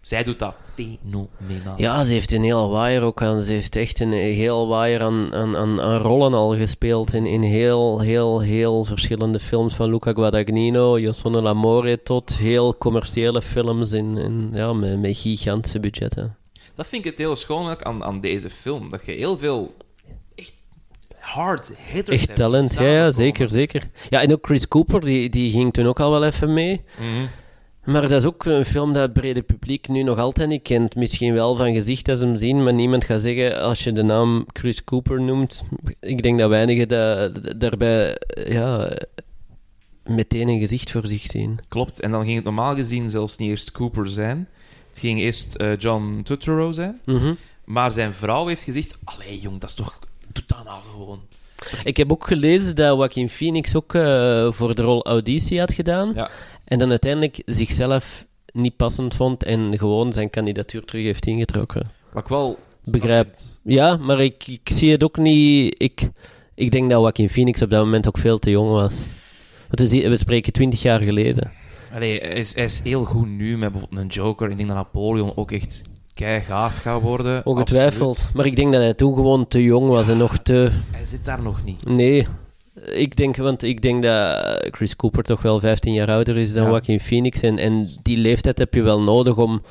[0.00, 1.74] zij doet dat fenomenaal.
[1.76, 3.40] Ja, ze heeft een heel waaier ook aan.
[3.40, 7.42] Ze heeft echt een heel waaier aan, aan, aan, aan rollen al gespeeld in, in
[7.42, 9.74] heel, heel, heel verschillende films.
[9.74, 15.16] Van Luca Guadagnino, Io sono l'amore, tot heel commerciële films in, in, ja, met, met
[15.18, 16.36] gigantische budgetten.
[16.74, 19.74] Dat vind ik het hele schoon aan, aan deze film, dat je heel veel
[21.20, 23.82] hard hitters Echt talent, ja, ja, zeker, zeker.
[24.08, 26.82] Ja, en ook Chris Cooper, die, die ging toen ook al wel even mee.
[26.98, 27.26] Mhm.
[27.84, 30.94] Maar dat is ook een film dat het brede publiek nu nog altijd niet kent.
[30.96, 34.02] Misschien wel van gezicht als ze hem zien, maar niemand gaat zeggen als je de
[34.02, 35.62] naam Chris Cooper noemt.
[36.00, 38.16] Ik denk dat weinigen da- daarbij
[38.48, 38.96] ja,
[40.04, 41.58] meteen een gezicht voor zich zien.
[41.68, 44.48] Klopt, en dan ging het normaal gezien zelfs niet eerst Cooper zijn.
[44.88, 47.00] Het ging eerst eh, John Turturro zijn.
[47.04, 47.34] Mhm.
[47.64, 49.98] Maar zijn vrouw heeft gezegd: Allee, jong, dat is toch.
[50.66, 51.20] Gewoon.
[51.84, 56.12] Ik heb ook gelezen dat Joaquin Phoenix ook eh, voor de rol auditie had gedaan.
[56.14, 56.30] Ja.
[56.64, 61.90] En dan uiteindelijk zichzelf niet passend vond en gewoon zijn kandidatuur terug heeft ingetrokken.
[62.12, 62.58] Wat ik wel.
[62.84, 63.34] Begrijp.
[63.62, 65.74] Ja, maar ik, ik zie het ook niet.
[65.78, 66.08] Ik,
[66.54, 69.06] ik denk dat Joaquin Phoenix op dat moment ook veel te jong was.
[69.68, 71.52] Want we spreken twintig jaar geleden.
[71.94, 74.50] Allee, hij is, hij is heel goed nu met bijvoorbeeld een Joker.
[74.50, 75.82] Ik denk dat Napoleon ook echt
[76.14, 77.46] kei gaaf gaat worden.
[77.46, 78.10] Ongetwijfeld.
[78.10, 78.34] Absoluut.
[78.34, 80.70] Maar ik denk dat hij toen gewoon te jong was en nog te.
[80.90, 81.86] Hij zit daar nog niet.
[81.86, 82.26] Nee.
[82.92, 84.38] Ik denk, want ik denk dat
[84.70, 86.68] Chris Cooper toch wel 15 jaar ouder is dan Ja.
[86.68, 87.40] Joaquin Phoenix.
[87.42, 89.62] En, en die leeftijd heb je wel nodig om.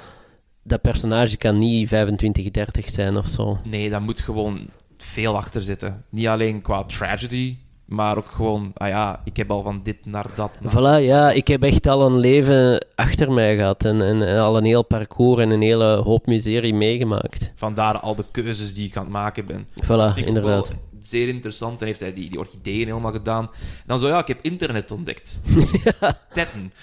[0.63, 3.57] Dat personage kan niet 25, 30 zijn of zo.
[3.63, 4.59] Nee, daar moet gewoon
[4.97, 6.03] veel achter zitten.
[6.09, 7.55] Niet alleen qua tragedy,
[7.89, 10.51] Maar ook gewoon, ah ja, ik heb al van dit naar dat.
[10.59, 10.71] naar-
[11.01, 14.57] Voilà, ja, ik heb echt al een leven achter mij gehad en, en, en al
[14.57, 17.51] een heel parcours en een hele hoop miserie meegemaakt.
[17.55, 19.67] Vandaar al de keuzes die ik aan het maken ben.
[19.83, 20.67] Voilà, inderdaad.
[20.67, 21.81] wel zeer interessant.
[21.81, 23.43] En heeft hij die, die orchideeën helemaal gedaan.
[23.43, 25.41] En dan zo, ja, ik heb internet ontdekt.
[26.33, 26.73] Tetten.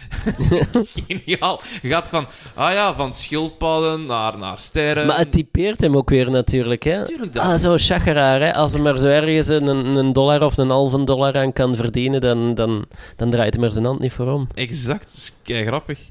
[1.06, 1.60] Geniaal.
[1.82, 5.06] Je gaat van, ah ja, van schildpadden naar, naar sterren.
[5.06, 7.04] Maar het typeert hem ook weer natuurlijk, hè.
[7.04, 7.42] Tuurlijk dat.
[7.42, 8.54] Ah, zo chageraar, hè.
[8.54, 12.20] Als hij maar zo ergens een, een dollar of een halve dollar aan kan verdienen,
[12.20, 12.84] dan, dan,
[13.16, 14.46] dan draait hij maar zijn hand niet voor om.
[14.54, 16.10] Exact, dat is kei grappig.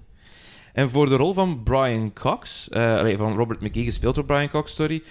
[0.74, 4.76] En voor de rol van Brian Cox, allee, van Robert McGee, gespeeld door Brian Cox,
[4.76, 5.04] sorry,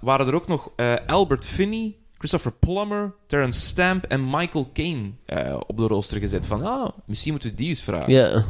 [0.00, 5.56] waren er ook nog eh, Albert Finney, Christopher Plummer, Terence Stamp en Michael Caine eh,
[5.66, 6.46] op de rooster gezet.
[6.46, 8.12] Van, ah, misschien moeten we die eens vragen.
[8.12, 8.44] Ja,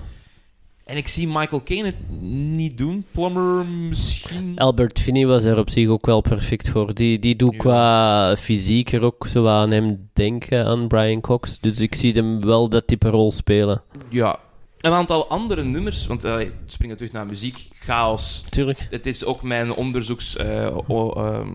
[0.85, 3.05] En ik zie Michael Caine het niet doen.
[3.11, 4.59] Plummer misschien...
[4.59, 6.95] Albert Finney was er op zich ook wel perfect voor.
[6.95, 7.59] Die, die doet Ja.
[7.59, 11.59] qua fysiek er ook zo aan hem denken, aan Brian Cox.
[11.61, 13.83] Dus ik zie hem wel dat type rol spelen.
[14.09, 14.39] Ja.
[14.77, 16.37] Een aantal andere nummers, want uh,
[16.67, 18.45] springen terug naar muziek, chaos.
[18.49, 18.87] Tuurlijk.
[18.91, 21.49] Het is ook mijn onderzoeks eh, ehm,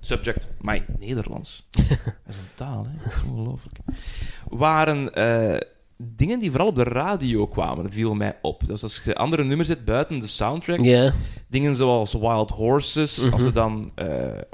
[0.00, 0.48] subject.
[0.60, 1.66] Maar Nederlands.
[1.70, 1.80] dat
[2.28, 3.28] is een taal, hè?
[3.30, 3.76] Ongelooflijk.
[4.48, 5.60] Waren eh,
[5.96, 8.66] dingen die vooral op de radio kwamen, viel mij op.
[8.66, 11.12] Dus als je andere nummers zet buiten de soundtrack,
[11.48, 13.40] dingen zoals Wild Horses, als Mhm.
[13.40, 14.06] ze dan eh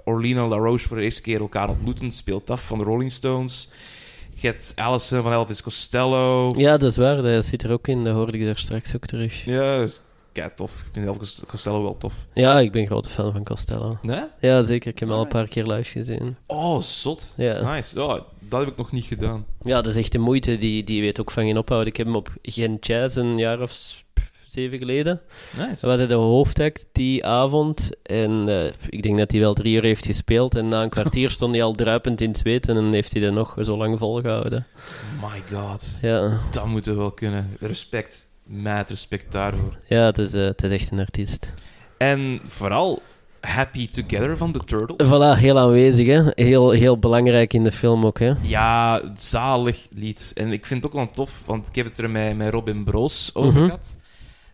[0.04, 3.70] Orlina en LaRoche voor de eerste keer elkaar ontmoeten, speelt af van de Rolling Stones.
[4.34, 6.52] Je hebt Allison van Elvis Costello.
[6.56, 7.22] ja, dat is waar.
[7.22, 8.04] Dat zit er ook in.
[8.04, 9.44] Dat hoorde ik daar straks ook terug.
[9.44, 9.86] Ja,
[10.36, 10.80] kei tof.
[10.80, 12.26] Ik vind Elvis Costello wel tof.
[12.34, 13.98] Ja, ik ben een grote fan van Costello.
[14.02, 14.22] Nee?
[14.40, 14.90] Ja, zeker.
[14.90, 16.36] Ik heb hem al een paar keer live gezien.
[16.46, 17.34] Oh, zot.
[17.36, 17.74] Ja.
[17.74, 18.00] Nice.
[18.00, 19.46] Ja, dat heb ik nog niet gedaan.
[19.60, 20.56] Ja, dat is echt de moeite.
[20.56, 21.88] Die, die weet ook van geen ophouden.
[21.90, 24.02] Ik heb hem op Gent Jazz een jaar of
[24.44, 25.20] zeven geleden.
[25.56, 25.68] Nice.
[25.70, 27.90] Dat was hij de hoofdact die avond.
[28.02, 30.54] En eh, ik denk dat hij wel drie uur heeft gespeeld.
[30.56, 32.68] En na een kwartier stond hij al druipend in het zweet.
[32.68, 34.66] En dan heeft hij dat nog zo lang volgehouden.
[35.20, 35.88] My god.
[36.02, 37.56] Ja, Dat moeten we wel kunnen.
[37.60, 38.28] Respect.
[38.46, 39.78] Met respect daarvoor.
[39.88, 41.50] ja het, is, eh, het is echt een artiest.
[41.98, 43.02] En vooral
[43.40, 45.06] Happy Together van The Turtle.
[45.06, 46.06] Voilà, heel aanwezig.
[46.06, 46.22] Hè?
[46.44, 48.18] Heel, heel belangrijk in de film ook.
[48.18, 48.32] Hè?
[48.42, 50.30] Ja, zalig lied.
[50.34, 52.84] En ik vind het ook wel tof, want ik heb het er met, met Robin
[52.84, 53.64] Broos over Mhm.
[53.64, 53.96] gehad.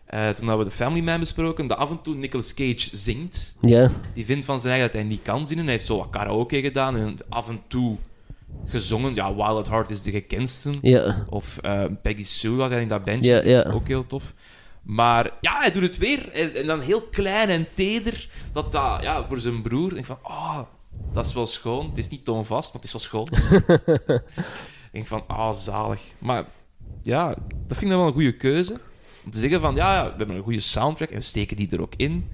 [0.05, 3.57] Eh, toen hebben we de Family Man besproken, dat af en toe Nicolas Cage zingt.
[3.61, 5.63] Ja, Die vindt van zijn eigen dat hij niet kan zingen.
[5.63, 7.97] Hij heeft zo wat karaoke gedaan en af en toe
[8.65, 9.15] gezongen.
[9.15, 10.71] Ja, Wild at Heart is de gekendste.
[10.81, 11.25] ja.
[11.29, 13.27] Of eh, Peggy Sue had hij in dat bandje.
[13.47, 13.55] Ja.
[13.57, 14.33] Dat is ook heel tof.
[14.81, 16.29] Maar ja, hij doet het weer.
[16.31, 18.29] En- dan heel klein en teder.
[18.53, 19.97] Dat dat, ja, voor zijn broer.
[19.97, 20.59] Ik van, ah,
[21.13, 21.89] dat is wel schoon.
[21.89, 23.27] Het is niet toonvast, maar het is wel schoon.
[24.91, 26.01] ik denk van, ah, zalig.
[26.19, 26.45] Maar
[27.01, 27.27] ja,
[27.67, 28.79] dat vind ik dan wel een goede keuze.
[29.25, 31.69] Om te zeggen van, ja, ja, we hebben een goede soundtrack en we steken die
[31.71, 32.27] er ook in.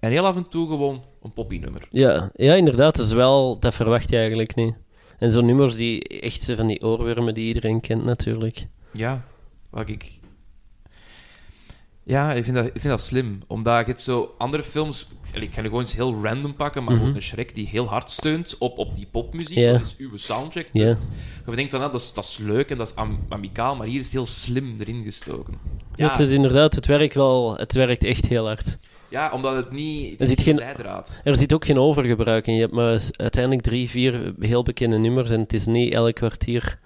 [0.00, 1.86] En heel af en toe gewoon een poppy-nummer.
[1.90, 2.96] Ja, ja, inderdaad.
[2.96, 4.74] Dat, is wel, dat verwacht je eigenlijk niet.
[5.18, 8.66] En zo'n nummers die echt van die oorwormen die iedereen kent natuurlijk.
[8.92, 9.24] Ja,
[9.70, 10.16] wat ik...
[12.04, 13.42] Ja, ik vind, dat, ik vind dat slim.
[13.46, 14.34] Omdat je het zo...
[14.38, 15.06] Andere films...
[15.32, 18.10] Ik ga nu gewoon eens heel random pakken, maar gewoon een Shrek die heel hard
[18.10, 19.72] steunt op, op die popmuziek.
[19.72, 20.66] Dat is uw soundtrack.
[20.72, 20.96] Ja.
[21.46, 23.86] Je denkt van, ah, dat, is, dat is leuk en dat is am- amicaal, maar
[23.86, 25.54] hier is het heel slim erin gestoken.
[25.94, 26.04] Ja.
[26.04, 28.76] Ja, Het is inderdaad, het werkt wel, het werkt echt heel hard.
[29.08, 30.10] Ja omdat het niet...
[30.10, 31.20] Het Er zit geen- leidraad.
[31.24, 32.54] Er zit ook geen overgebruik in.
[32.54, 36.78] Je hebt maar uiteindelijk drie, vier heel bekende nummers en het is niet elk kwartier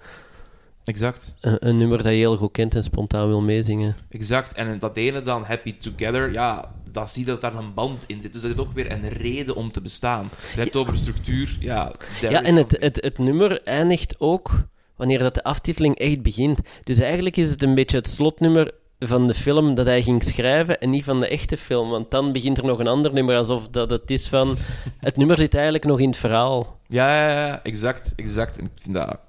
[0.83, 1.35] Exact.
[1.41, 3.95] een, een nummer dat je heel goed kent en spontaan wil meezingen.
[4.09, 4.53] Exact.
[4.53, 8.21] En dat ene dan, Happy Together, ja, dat zie je dat daar een band in
[8.21, 8.33] zit.
[8.33, 10.23] Dus dat is ook weer een reden om te bestaan.
[10.23, 11.91] Je hebt het over structuur, ja.
[12.21, 14.51] Ja, en het, het, het nummer eindigt ook
[14.95, 16.59] wanneer dat de aftiteling echt begint.
[16.83, 18.71] Dus eigenlijk is het een beetje het slotnummer
[19.07, 21.89] van de film dat hij ging schrijven en niet van de echte film.
[21.89, 24.57] Want dan begint er nog een ander nummer, alsof dat het is van...
[24.99, 26.79] Het nummer zit eigenlijk nog in het verhaal.
[26.87, 28.57] Ja, ja, ja, exact, exact.
[28.57, 29.19] En ik vind dat...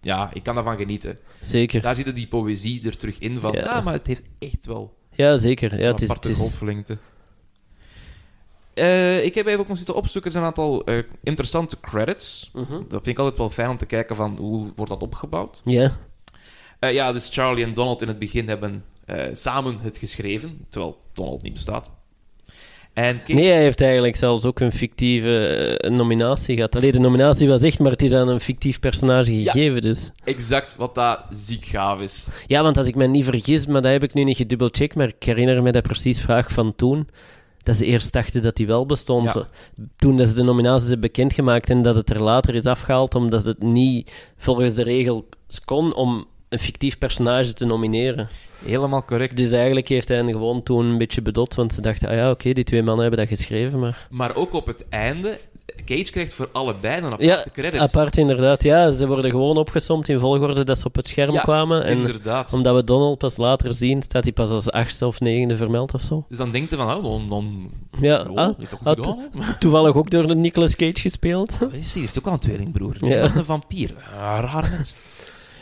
[0.00, 1.18] Ja, ik kan daarvan genieten.
[1.42, 1.82] Zeker.
[1.82, 3.52] Daar zit die poëzie er terug in van...
[3.52, 3.64] Ja.
[3.64, 5.80] Ja, maar het heeft echt wel Ja, zeker.
[5.80, 6.96] Ja, het is, het aparte is.
[8.78, 10.30] Eh, ik heb even ook nog zitten opzoeken.
[10.30, 12.50] Er zijn een aantal eh, interessante credits.
[12.52, 12.72] Mhm.
[12.72, 15.60] Dat vind ik altijd wel fijn om te kijken van hoe wordt dat opgebouwd.
[15.64, 15.92] Ja,
[16.78, 20.98] Eh, ja, dus Charlie en Donald in het begin hebben eh, samen het geschreven, terwijl
[21.12, 21.90] Donald niet bestaat.
[22.92, 26.76] En Kate- Nee, hij heeft eigenlijk zelfs ook een fictieve eh, nominatie gehad.
[26.76, 29.52] Alleen de nominatie was echt, maar het is aan een fictief personage Ja.
[29.52, 30.10] gegeven, dus...
[30.24, 32.28] exact wat dat ziek gaaf is.
[32.46, 35.08] Ja, want als ik me niet vergis, maar dat heb ik nu niet gedubbelcheckt, maar
[35.08, 37.08] ik herinner me dat precies vraag van toen,
[37.62, 39.32] dat ze eerst dachten dat hij wel bestond.
[39.34, 39.48] Ja.
[39.96, 43.44] Toen dat ze de nominaties hebben bekendgemaakt en dat het er later is afgehaald, omdat
[43.44, 45.22] het niet volgens de regels
[45.64, 48.28] kon om een fictief personage te nomineren.
[48.64, 49.36] Helemaal correct.
[49.36, 52.30] Dus eigenlijk heeft hij hen gewoon toen een beetje bedot, want ze dachten, ah ja,
[52.30, 54.06] oké, die twee mannen hebben dat geschreven, maar...
[54.10, 55.38] Maar ook op het einde
[55.84, 57.80] Cage krijgt voor allebei een aparte Ja, credit.
[57.80, 58.90] Apart inderdaad, ja.
[58.90, 61.84] Ze worden gewoon opgesomd in volgorde dat ze op het scherm Ja, kwamen.
[61.84, 62.52] En Inderdaad.
[62.52, 66.02] omdat we Donald pas later zien, staat hij pas als achtste of negende vermeld of
[66.02, 66.24] zo.
[66.28, 67.28] Dus dan denkt hij van, oh, dan...
[67.28, 67.70] dan
[68.00, 71.58] Ja, oh, ah, toch ah, goed toevallig ook door Nicolas Cage gespeeld.
[71.58, 72.94] Hij heeft ook al een tweelingbroer.
[73.00, 73.20] Ja.
[73.20, 73.94] Dat is een vampier.
[74.14, 74.94] Ah, raar mens.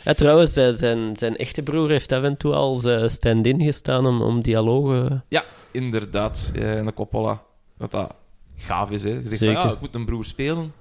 [0.07, 4.05] Ja, trouwens, eh, zijn, zijn echte broer heeft af en toe als eh, stand-in gestaan
[4.05, 5.23] om, om dialogen...
[5.71, 7.41] Inderdaad, eh, een Coppola.
[7.77, 8.13] Wat dat
[8.55, 9.09] gaaf is, hè.
[9.09, 9.55] Je zegt Zeker.
[9.55, 10.73] van, ja, ik moet een broer spelen.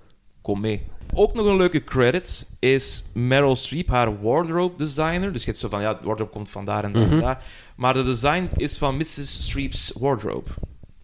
[0.43, 0.83] Kom mee.
[1.15, 5.33] Ook nog een leuke credit is Meryl Streep, haar wardrobe designer.
[5.33, 7.21] Dus je hebt zo van, ja, de wardrobe komt van daar en daar en Mhm.
[7.21, 7.45] daar.
[7.77, 9.43] Maar de design is van Mrs.
[9.45, 10.51] Streep's wardrobe.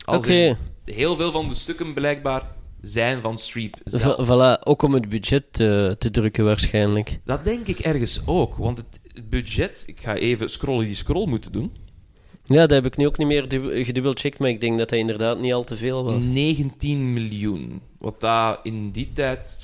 [0.07, 2.43] Oké, in, heel veel van de stukken blijkbaar
[2.83, 4.29] zijn van Streep zelf.
[4.29, 7.19] Voilà, ook om het budget te, te drukken waarschijnlijk.
[7.25, 9.83] Dat denk ik ergens ook, want het, het budget...
[9.87, 11.73] Ik ga even scrollen die scroll moeten doen.
[12.45, 14.99] Ja, dat heb ik nu ook niet meer du- gedubbelcheckt, maar ik denk dat dat
[14.99, 16.25] inderdaad niet al te veel was.
[16.25, 17.81] 19 miljoen.
[17.99, 19.59] Wat daar in die tijd...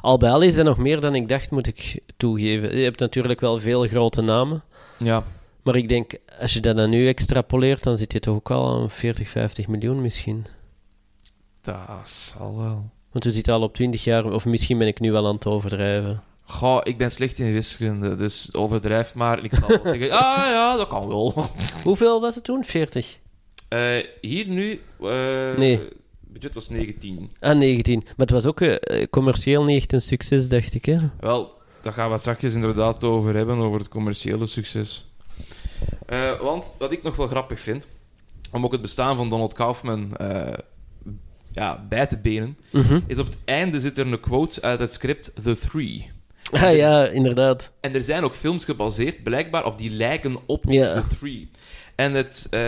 [0.00, 2.76] Al bij al is dat nog meer dan ik dacht, moet ik toegeven.
[2.76, 4.62] Je hebt natuurlijk wel veel grote namen,
[4.98, 5.24] Ja,
[5.62, 8.68] maar ik denk, als je dat dan nu extrapoleert, dan zit je toch ook al
[8.80, 10.46] aan 40, 50 miljoen misschien.
[11.60, 12.90] Dat zal wel.
[13.12, 15.46] Want we zitten al op 20 jaar, of misschien ben ik nu wel aan het
[15.46, 16.22] overdrijven.
[16.44, 19.38] Goh, ik ben slecht in wiskunde, dus overdrijf maar.
[19.38, 21.34] En ik zal zeggen, ah ja, dat kan wel.
[21.84, 22.64] Hoeveel was het toen?
[22.64, 23.18] 40?
[23.68, 24.80] Eh, hier nu...
[25.00, 25.88] eh Nee.
[26.20, 27.30] budget was 19.
[27.40, 27.98] Ah, 19.
[28.04, 30.96] Maar het was ook eh, commercieel niet echt een succes, dacht ik, hè?
[31.20, 35.08] Wel, daar gaan we het straks inderdaad over hebben, over het commerciële succes.
[36.40, 37.86] Want wat ik nog wel grappig vind,
[38.52, 40.16] om ook het bestaan van Donald Kaufman
[41.52, 43.00] ja, bij te benen, Mhm.
[43.06, 46.10] is op het einde zit er een quote uit het script The Three.
[46.52, 47.72] Ah ja, inderdaad.
[47.80, 50.64] En er zijn ook films gebaseerd, blijkbaar, of die lijken op.
[51.02, 51.50] The Three.
[51.94, 52.60] En het, eh,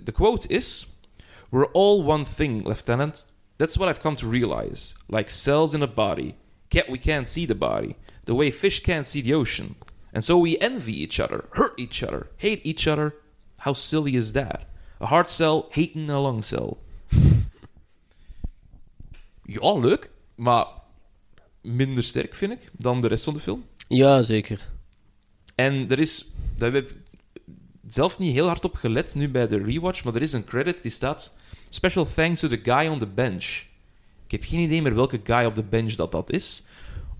[0.00, 0.90] de quote is...
[1.50, 3.26] We're all one thing, Lieutenant.
[3.56, 4.94] That's what I've come to realize.
[5.06, 6.34] Like cells in a body.
[6.68, 7.94] We can't see the body.
[8.24, 9.76] The way fish can't see the ocean.
[10.12, 13.14] And so we envy each other, hurt each other, hate each other.
[13.58, 14.66] How silly is that?
[15.00, 16.76] A heart cell hating a lung cell.
[19.46, 20.10] Ja, leuk.
[20.34, 20.66] Maar
[21.62, 23.64] minder sterk, vind ik, dan de rest van de film.
[23.88, 24.68] Ja, zeker.
[25.54, 26.26] En er is,
[26.56, 26.96] daar heb ik
[27.88, 30.82] zelf niet heel hard op gelet nu bij de rewatch, maar er is een credit
[30.82, 31.36] die staat:
[31.68, 33.44] Special thanks to the guy on the bench.
[34.24, 36.66] Ik heb geen idee meer welke guy op de bench dat dat is,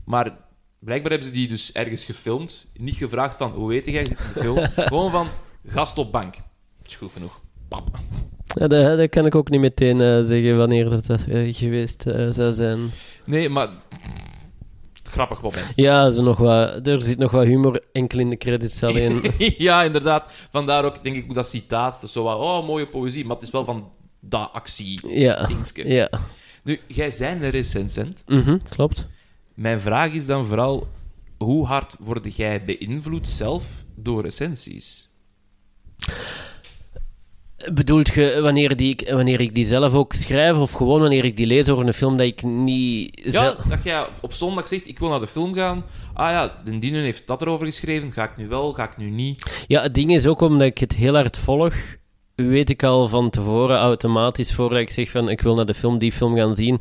[0.05, 0.37] maar
[0.79, 2.73] blijkbaar hebben ze die dus ergens gefilmd.
[2.77, 5.29] Niet gevraagd van hoe weet jij de film, gewoon van
[5.67, 6.35] gast op bank.
[6.87, 7.41] Is goed genoeg.
[7.69, 7.99] Pap.
[8.47, 12.07] Ja, dat, dat kan ik ook niet meteen eh, zeggen wanneer dat, dat eh, geweest
[12.07, 12.91] eh, zou zijn.
[13.25, 13.69] Nee, maar
[15.03, 15.73] grappig moment.
[15.75, 19.33] Ja, zo nog wat, er zit nog wat humor enkel in de credits alleen.
[19.69, 20.33] ja, inderdaad.
[20.51, 22.03] Vandaar ook, denk ik, dat citaat.
[22.09, 23.91] Zo wat, oh, mooie poëzie, maar het is wel van
[24.21, 25.09] dat actie.
[25.09, 25.89] ja, Dingske.
[25.89, 26.11] ja.
[26.63, 28.25] Nu, jij bent een recensent.
[28.27, 29.07] Mhm, klopt.
[29.55, 30.89] Mijn vraag is dan vooral:
[31.39, 35.11] hoe hard word jij beïnvloed zelf door recensies?
[37.73, 41.37] Bedoelt je wanneer, die, ik- wanneer ik die zelf ook schrijf, of gewoon wanneer ik
[41.37, 43.21] die lees over een film dat ik niet...
[43.25, 45.85] Ja, zelf- dat jij op zondag zegt: ik wil naar de film gaan.
[46.15, 48.13] Ah ja, de Dienen heeft dat erover geschreven.
[48.13, 49.65] Ga ik nu wel, ga ik nu niet?
[49.67, 51.75] Ja, het ding is ook omdat ik het heel hard volg,
[52.35, 55.99] weet ik al van tevoren automatisch, voordat ik zeg van ik wil naar de film,
[55.99, 56.81] die film gaan zien,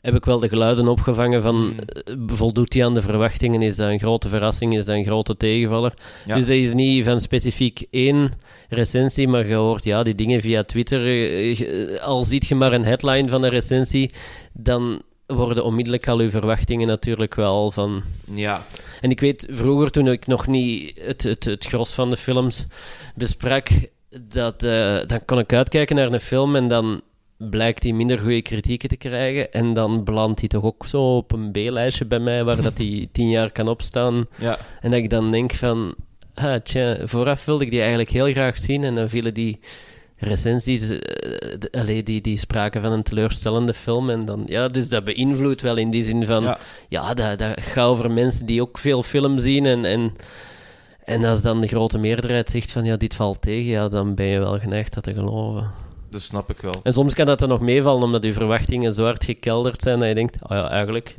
[0.00, 1.78] heb ik wel de geluiden opgevangen van Hmm.
[1.78, 5.36] eh, voldoet die aan de verwachtingen, is dat een grote verrassing, is dat een grote
[5.36, 5.94] tegenvaller.
[6.26, 6.34] Ja.
[6.34, 8.30] Dus dat is niet van specifiek één
[8.68, 12.72] recensie, maar je hoort ja, die dingen via Twitter, eh, je- al ziet je maar
[12.72, 14.10] een headline van een recensie,
[14.52, 18.02] dan worden onmiddellijk al uw verwachtingen natuurlijk wel van...
[18.34, 18.66] Ja,
[19.00, 22.66] En ik weet, vroeger toen ik nog niet het, het, het gros van de films
[23.14, 23.68] besprak,
[24.28, 27.00] dat, eh, dan kon ik uitkijken naar een film en dan
[27.48, 29.52] blijkt hij minder goede kritieken te krijgen.
[29.52, 33.08] En dan belandt hij toch ook zo op een B-lijstje bij mij, waar dat hij
[33.12, 34.26] tien jaar kan opstaan.
[34.38, 34.58] ja.
[34.80, 35.94] En dat ik dan denk van,
[36.34, 38.84] ah, tja, vooraf wilde ik die eigenlijk heel graag zien.
[38.84, 39.58] En dan vielen die
[40.16, 44.10] recensies, de- allee, die, die spraken van een teleurstellende film.
[44.10, 46.58] En dan, ja, dus dat beïnvloedt wel in die zin van, Ja.
[46.88, 49.66] ja, dat, dat gaat over mensen die ook veel film zien.
[49.66, 50.12] En, en,
[51.04, 54.26] en als dan de grote meerderheid zegt van, ja, dit valt tegen, ja, dan ben
[54.26, 55.70] je wel geneigd dat te geloven.
[56.10, 56.80] Dat snap ik wel.
[56.82, 60.08] En soms kan dat dan nog meevallen, omdat je verwachtingen zo hard gekelderd zijn dat
[60.08, 61.14] je denkt, oh ja, eigenlijk.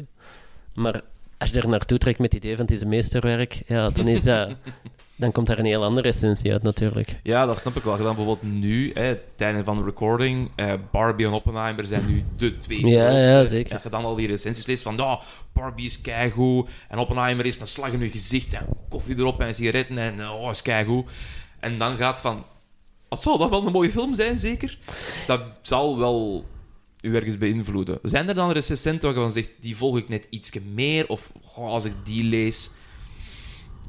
[0.74, 1.02] Maar
[1.38, 4.08] als je er naartoe trekt met het idee van het is een meesterwerk, ja, dan,
[4.08, 4.50] is dat,
[5.16, 7.20] dan komt daar een heel andere essentie uit natuurlijk.
[7.24, 7.98] Ja, dat snap ik wel.
[7.98, 12.58] Dan bijvoorbeeld nu, hè, einde van de recording, eh, Barbie en Oppenheimer zijn nu de
[12.58, 13.32] twee Ja, grootste.
[13.32, 13.74] ja, zeker.
[13.74, 15.20] Als je dan al die recensies leest van, ja,
[15.54, 19.56] Barbie is keigoed en Oppenheimer is een slag in je gezicht en koffie erop en
[19.56, 21.10] sigaretten en oh, is keigoed.
[21.60, 22.44] En dan gaat van,
[23.12, 24.78] wat zal dat wel een mooie film zijn, zeker?
[25.28, 26.46] Dat zal wel
[27.02, 28.00] u ergens beïnvloeden?
[28.04, 31.08] Zijn er dan recensenten waar je van zegt, die volg ik net iets meer?
[31.08, 32.72] Of goh, als ik die lees,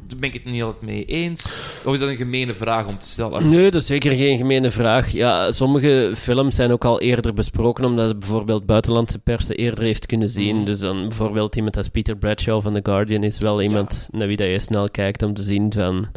[0.07, 1.59] daar ben ik het niet altijd mee eens?
[1.85, 3.49] Of is dat een gemene vraag om te stellen?
[3.49, 5.13] Nee, dat is zeker geen gemene vraag.
[5.13, 9.85] Ja, sommige films zijn ook al eerder besproken, omdat het bijvoorbeeld buitenlandse pers ze eerder
[9.85, 10.57] heeft kunnen zien.
[10.57, 10.65] Mhm.
[10.65, 14.37] Dus dan bijvoorbeeld iemand als Peter Bradshaw van The Guardian is wel iemand naar wie
[14.37, 16.09] dat je snel kijkt om te zien van,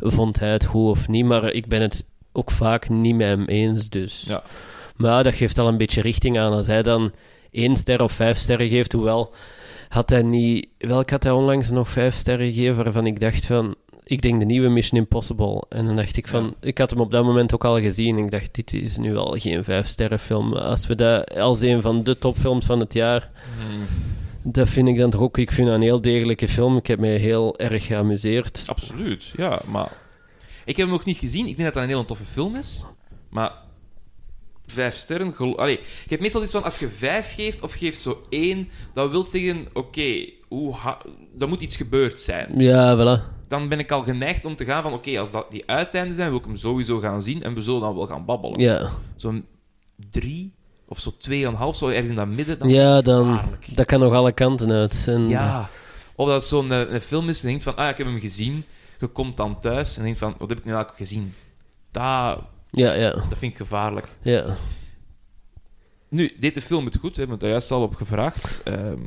[0.00, 1.24] vond hij het goed of niet.
[1.24, 2.04] Maar ik ben het
[2.36, 4.24] ook vaak niet met hem eens, dus...
[4.28, 4.42] Ja.
[4.96, 6.52] Maar dat geeft al een beetje richting aan.
[6.52, 7.12] Als hij dan
[7.50, 9.34] één ster of vijf sterren geeft, hoewel
[9.88, 10.68] had hij niet...
[10.78, 13.74] Welk had hij onlangs nog vijf sterren gegeven, waarvan ik dacht van...
[14.04, 15.64] Ik denk de nieuwe Mission Impossible.
[15.68, 16.54] En dan dacht ik van...
[16.60, 18.18] Ik had hem op dat moment ook al gezien.
[18.18, 20.52] Ik dacht, dit is nu al geen vijf sterren film.
[20.52, 23.30] Als we dat als een van de topfilms van het jaar...
[23.58, 23.86] Hmm,
[24.52, 25.38] Dat vind ik dan toch ook...
[25.38, 26.76] Ik vind dat een heel degelijke film.
[26.76, 28.64] Ik heb me heel erg geamuseerd.
[28.66, 29.92] absoluut, ja, maar...
[30.66, 31.46] Ik heb hem nog niet gezien.
[31.46, 32.84] Ik denk dat dat een heel toffe film is.
[33.30, 33.52] Maar
[34.66, 35.36] vijf sterren...
[35.56, 39.10] Allee, ik heb meestal iets van, als je vijf geeft of geeft zo één, dat
[39.10, 40.98] wil zeggen, oké, hoe ha-
[41.38, 42.58] er moet iets gebeurd zijn.
[42.58, 43.34] Ja, voilà.
[43.48, 46.28] Dan ben ik al geneigd om te gaan van, oké, als dat die uiteinden zijn,
[46.30, 48.60] wil ik hem sowieso gaan zien en we zullen dan wel gaan babbelen.
[48.60, 49.44] Ja, Zo'n
[50.10, 50.52] drie
[50.88, 53.40] of zo tweeënhalf, zo ergens in dat midden, dan ja dan...
[53.74, 55.04] Dat kan nog alle kanten uit.
[55.06, 55.68] En Ja.
[56.14, 58.18] Of dat het zo'n eh, een film is en denkt van, ah, ik heb hem
[58.18, 58.64] gezien.
[58.98, 61.34] Je komt dan thuis en denkt van, wat heb ik nu eigenlijk gezien?
[61.90, 64.08] Dat, Ja, ja, dat vind ik gevaarlijk.
[64.22, 64.54] ja.
[66.08, 67.10] Nu, deed de film het goed?
[67.10, 68.60] We hebben het daar juist al op gevraagd.
[68.64, 69.00] Ehm,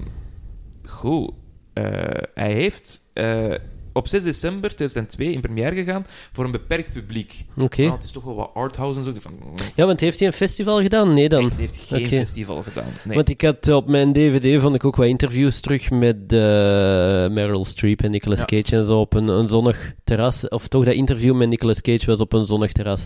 [0.86, 1.32] goed.
[1.74, 1.84] Eh,
[2.34, 3.54] hij heeft eh,
[3.94, 7.46] op 6 december 2002 in première gegaan voor een beperkt publiek.
[7.58, 7.82] Oké.
[7.82, 9.14] Nou, het is toch wel wat arthouse en zo.
[9.20, 9.34] Van,
[9.76, 11.14] Ja, want heeft hij een festival gedaan?
[11.14, 11.42] Nee, dan.
[11.42, 12.90] Nee, hij heeft geen festival gedaan.
[13.04, 13.16] Nee.
[13.16, 16.40] Want ik had op mijn DVD vond ik ook wat interviews terug met eh,
[17.30, 18.46] Meryl Streep en Nicolas Ja.
[18.46, 20.48] Cage en zo op een, een zonnig terras.
[20.48, 23.06] Of toch dat interview met Nicolas Cage was op een zonnig terras.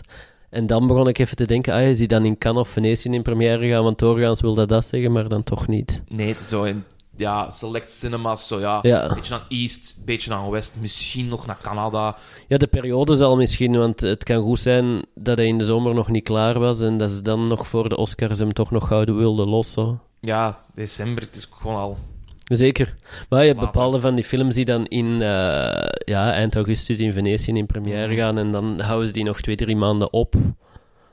[0.50, 3.08] En dan begon ik even te denken, ah, is hij dan in Cannes of Venetië
[3.08, 3.82] in première gaan?
[3.82, 6.02] Want doorgaans wil dat dat zeggen, maar dan toch niet.
[6.08, 6.84] Nee, zo in
[7.16, 8.78] ja, select cinemas, zo ja.
[8.82, 9.14] Ja.
[9.14, 12.16] Beetje naar East, beetje naar West, misschien nog naar Canada.
[12.48, 15.94] Ja, de periode zal misschien, want het kan goed zijn dat hij in de zomer
[15.94, 18.88] nog niet klaar was en dat ze dan nog voor de Oscars hem toch nog
[18.88, 20.00] houden wilden lossen.
[20.20, 21.96] Ja, december, het is gewoon al...
[22.44, 22.94] Zeker.
[23.28, 27.12] Maar je hebt bepaalde van die films die dan in eh, ja, eind augustus in
[27.12, 28.16] Venetië in première Mhm.
[28.16, 30.34] gaan en dan houden ze die nog twee, drie maanden op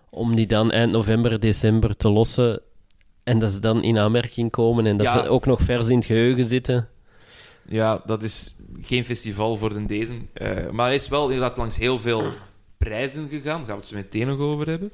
[0.10, 2.62] om die dan eind november, december te lossen
[3.24, 5.24] en dat ze dan in aanmerking komen en dat Ja.
[5.24, 6.88] ze ook nog vers in het geheugen zitten.
[7.66, 10.14] Ja, dat is geen festival voor de deze.
[10.34, 12.24] Eh, maar hij is wel inderdaad langs heel veel
[12.78, 13.58] prijzen gegaan.
[13.60, 14.92] Daar gaan we het zo meteen nog over hebben.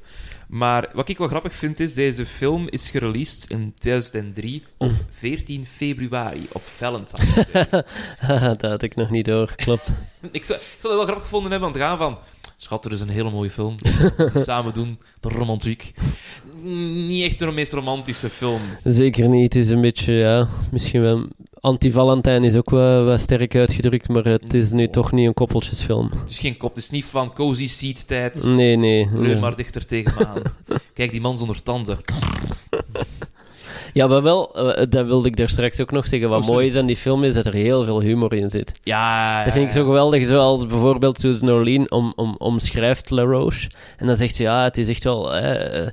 [0.47, 5.65] Maar wat ik wel grappig vind is, deze film is gereleased in 2003 op 14
[5.65, 7.45] februari, op Valentine.
[8.57, 9.93] Dat had ik nog niet door, klopt.
[10.31, 12.17] ik, zou, ik zou het wel grappig gevonden hebben om te gaan van...
[12.59, 13.75] Schat, er is een hele mooie film.
[14.35, 15.93] Samen doen, de romantiek.
[16.63, 18.61] Niet echt de meest romantische film.
[18.83, 21.25] Zeker niet, het is een beetje, ja, misschien wel...
[21.59, 24.91] Anti-Valentijn is ook wel, wel sterk uitgedrukt, maar het is nu Oh.
[24.91, 26.09] toch niet een koppeltjesfilm.
[26.21, 28.43] Het is geen kop, het is niet van cozy seat tijd.
[28.43, 29.09] Nee, nee.
[29.13, 29.37] Leun nee.
[29.37, 30.41] maar dichter tegen me aan.
[30.93, 31.97] Kijk, die man zonder tanden.
[33.97, 36.29] Ja, maar wel, eh, dat wilde ik daar straks ook nog zeggen.
[36.29, 38.71] Wat Oh, mooi is aan die film is dat er heel veel humor in zit.
[38.83, 43.69] Ja, Dat vind ik zo geweldig, zoals bijvoorbeeld Susan Orlean om, om, omschrijft La Roche.
[43.97, 45.35] En dan zegt ze, ja, het is echt wel...
[45.35, 45.91] eh, eh,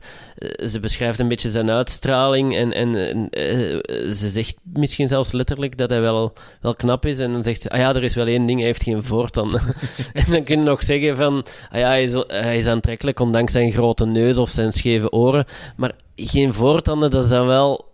[0.67, 5.77] ze beschrijft een beetje zijn uitstraling en, en, en, eh, ze zegt misschien zelfs letterlijk
[5.77, 7.19] dat hij wel, wel knap is.
[7.19, 9.61] En dan zegt ze, ah ja, er is wel één ding, hij heeft geen voortanden.
[10.13, 13.53] en dan kun je nog zeggen van, ah ja, hij is, hij is aantrekkelijk ondanks
[13.53, 15.45] zijn grote neus of zijn scheve oren.
[15.77, 17.93] Maar geen voortanden, dat is dan wel...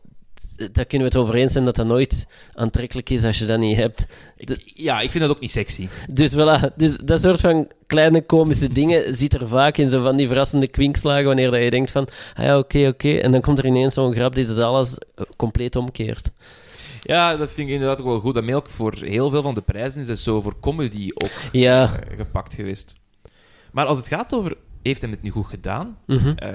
[0.72, 3.58] Daar kunnen we het over eens zijn dat dat nooit aantrekkelijk is als je dat
[3.58, 4.06] niet hebt.
[4.36, 5.88] Ik- ja, ik vind dat ook niet sexy.
[6.12, 10.16] Dus voilà, dus dat soort van kleine komische dingen zit er vaak in, zo van
[10.16, 13.58] die verrassende kwinkslagen, wanneer dat je denkt van, ah ja, oké, oké, en dan komt
[13.58, 16.30] er ineens zo'n grap die dat alles eh, compleet omkeert.
[17.02, 18.34] Ja, dat vind ik inderdaad ook wel goed.
[18.34, 21.30] Dat mij ook voor heel veel van de prijzen is dat zo voor comedy ook
[21.52, 22.94] Ja, eh, gepakt geweest.
[23.72, 25.98] Maar als het gaat over, heeft hij het nu goed gedaan?
[26.06, 26.28] mhm.
[26.36, 26.48] Eh,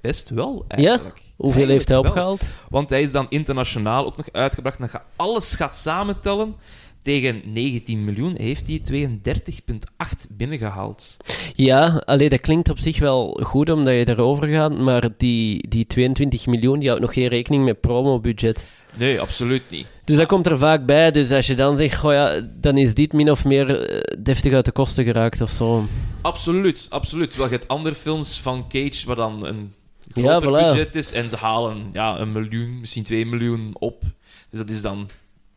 [0.00, 1.20] best wel, eigenlijk.
[1.40, 2.06] Hoeveel heeft hij wel.
[2.06, 2.48] opgehaald?
[2.68, 4.76] Want hij is dan internationaal ook nog uitgebracht.
[4.76, 6.54] En als je alles gaat samentellen,
[7.02, 11.16] tegen 19 miljoen heeft hij 32,8 binnengehaald.
[11.54, 15.86] Ja, alleen dat klinkt op zich wel goed omdat je daarover gaat, maar die, die
[15.86, 18.66] 22 miljoen, die houdt nog geen rekening met promobudget.
[18.96, 19.86] Nee, absoluut niet.
[20.04, 22.94] Dus dat komt er vaak bij, dus als je dan zegt, goh ja, dan is
[22.94, 25.84] dit min of meer eh, deftig uit de kosten geraakt of zo.
[26.20, 27.36] Absoluut, absoluut.
[27.36, 29.72] Wel, je hebt andere films van Cage waar dan een
[30.14, 30.66] Ja, groter voilà.
[30.74, 34.02] budget is en ze halen ja, een miljoen, misschien twee miljoen op.
[34.48, 35.10] Dus dat is dan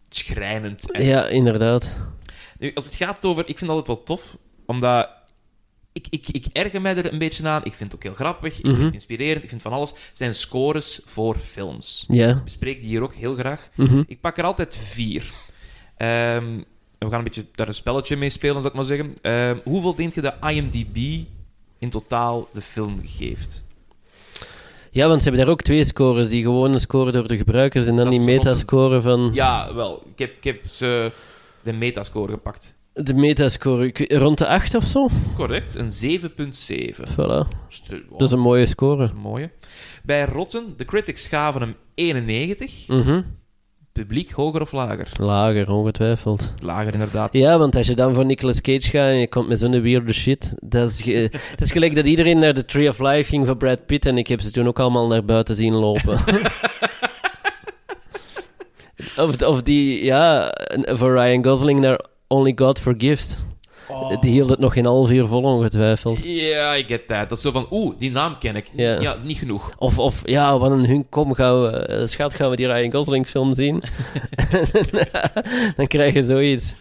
[0.09, 0.91] schrijnend.
[0.91, 1.99] En Ja, inderdaad.
[2.59, 3.41] Nu, als het gaat over...
[3.47, 5.09] Ik vind dat altijd wel tof, omdat
[5.93, 7.65] ik, ik, ik erger mij er een beetje aan.
[7.65, 8.57] Ik vind het ook heel grappig.
[8.57, 8.73] Ik Mhm.
[8.73, 9.43] vind het inspirerend.
[9.43, 9.93] Ik vind van alles.
[10.13, 12.05] Zijn scores voor films.
[12.07, 12.29] Ja.
[12.29, 13.69] Ik bespreek die hier ook heel graag.
[13.75, 14.03] Mhm.
[14.07, 15.31] Ik pak er altijd vier.
[15.97, 16.57] Ehm,
[16.97, 19.13] we gaan een beetje daar een spelletje mee spelen, zou ik maar zeggen.
[19.21, 21.25] Ehm, hoeveel denk je dat IMDb
[21.79, 23.65] in totaal de film geeft?
[24.93, 26.29] Ja, want ze hebben daar ook twee scores.
[26.29, 29.29] Die gewone score door de gebruikers en dan Dat die is metascore van...
[29.33, 30.03] Ja, wel.
[30.11, 31.11] Ik heb, ik heb ze
[31.63, 32.75] de metascore gepakt.
[32.93, 35.07] De metascore, ik rond de 8 of zo?
[35.35, 36.25] Correct, een 7,7.
[37.11, 37.47] Voilà.
[37.67, 38.97] St- Dat is een mooie score.
[38.97, 39.51] dat is een mooie.
[40.03, 42.87] Bij Rotten, de critics gaven hem 91.
[42.87, 43.21] Mhm.
[43.93, 45.07] Publiek hoger of lager?
[45.19, 46.53] Lager, ongetwijfeld.
[46.61, 47.33] Lager, inderdaad.
[47.33, 50.13] Ja, want als je dan voor Nicolas Cage gaat en je komt met zo'n weirde
[50.13, 53.45] shit, dat is, ge- dat is gelijk dat iedereen naar de Tree of Life ging
[53.45, 56.13] voor Brad Pitt en ik heb ze toen ook allemaal naar buiten zien lopen.
[59.17, 60.53] of, of die, ja,
[60.85, 63.35] voor Ryan Gosling naar Only God Forgives.
[63.93, 64.21] Oh.
[64.21, 66.19] Die hield het nog geen half uur vol, ongetwijfeld.
[66.23, 67.29] Ja, ik get that.
[67.29, 68.65] Dat is zo van, oeh, die naam ken ik.
[68.75, 68.99] Ja.
[69.01, 69.71] Ja, niet genoeg.
[69.77, 73.27] Of, of ja, wat een hunk, kom, gauw, eh, schat, gaan we die Ryan Gosling
[73.27, 73.83] film zien?
[75.77, 76.73] dan krijg je zoiets.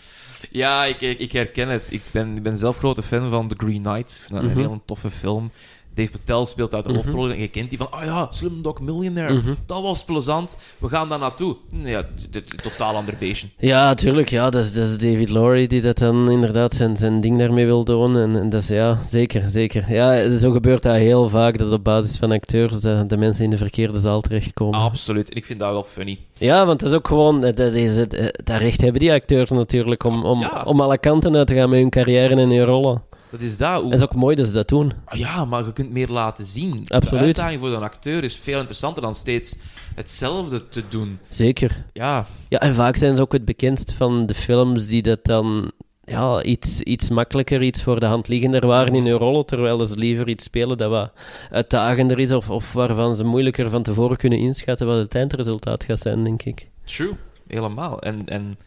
[0.50, 1.86] Ja, ik, ik, ik herken het.
[1.90, 4.10] Ik ben, ik ben zelf grote fan van The Green Knight.
[4.10, 4.58] Ik vind dat Mhm.
[4.58, 5.50] een heel toffe film.
[5.94, 6.98] Dave Patel speelt daar de Mhm.
[6.98, 7.32] hoofdrol in.
[7.34, 9.34] En je kent die van, oh ja, Slumdog Millionaire.
[9.34, 9.54] Mhm.
[9.66, 10.56] Dat was plezant.
[10.78, 11.56] We gaan daar naartoe.
[11.84, 13.46] Ja, is een totaal ander beestje.
[13.58, 14.28] Ja, tuurlijk.
[14.28, 17.64] Ja, dat is, dat is David Lowry die dat dan inderdaad zijn, zijn ding daarmee
[17.66, 18.16] wil doen.
[18.16, 19.92] En, en dat is, ja, zeker, zeker.
[19.92, 23.50] Ja, zo gebeurt dat heel vaak, dat op basis van acteurs de, de mensen in
[23.50, 24.80] de verkeerde zaal terechtkomen.
[24.80, 25.30] Absoluut.
[25.30, 26.18] En ik vind dat wel funny.
[26.38, 29.50] Ja, want dat is ook gewoon, dat is het, eh, dat recht hebben die acteurs
[29.50, 30.62] natuurlijk om, om, Ja.
[30.66, 33.02] om alle kanten uit te gaan met hun carrière en hun rollen.
[33.32, 33.80] Dat is dat.
[33.80, 33.90] Hoe...
[33.90, 34.92] Dat is ook mooi dat ze dat doen.
[35.04, 36.84] Ah ja, maar je kunt meer laten zien.
[36.88, 37.10] Absoluut.
[37.10, 39.58] De uitdaging voor een acteur is veel interessanter dan steeds
[39.94, 41.18] hetzelfde te doen.
[41.28, 41.84] Zeker.
[41.92, 45.72] Ja, Ja, en vaak zijn ze ook het bekendst van de films die dat dan
[46.04, 49.96] ja, iets, iets makkelijker, iets voor de hand liggender waren in hun rollen, terwijl ze
[49.96, 51.12] liever iets spelen dat wat
[51.50, 55.98] uitdagender is of, of waarvan ze moeilijker van tevoren kunnen inschatten wat het eindresultaat gaat
[55.98, 56.68] zijn, denk ik.
[56.84, 57.12] True,
[57.46, 58.00] helemaal.
[58.00, 58.58] En, en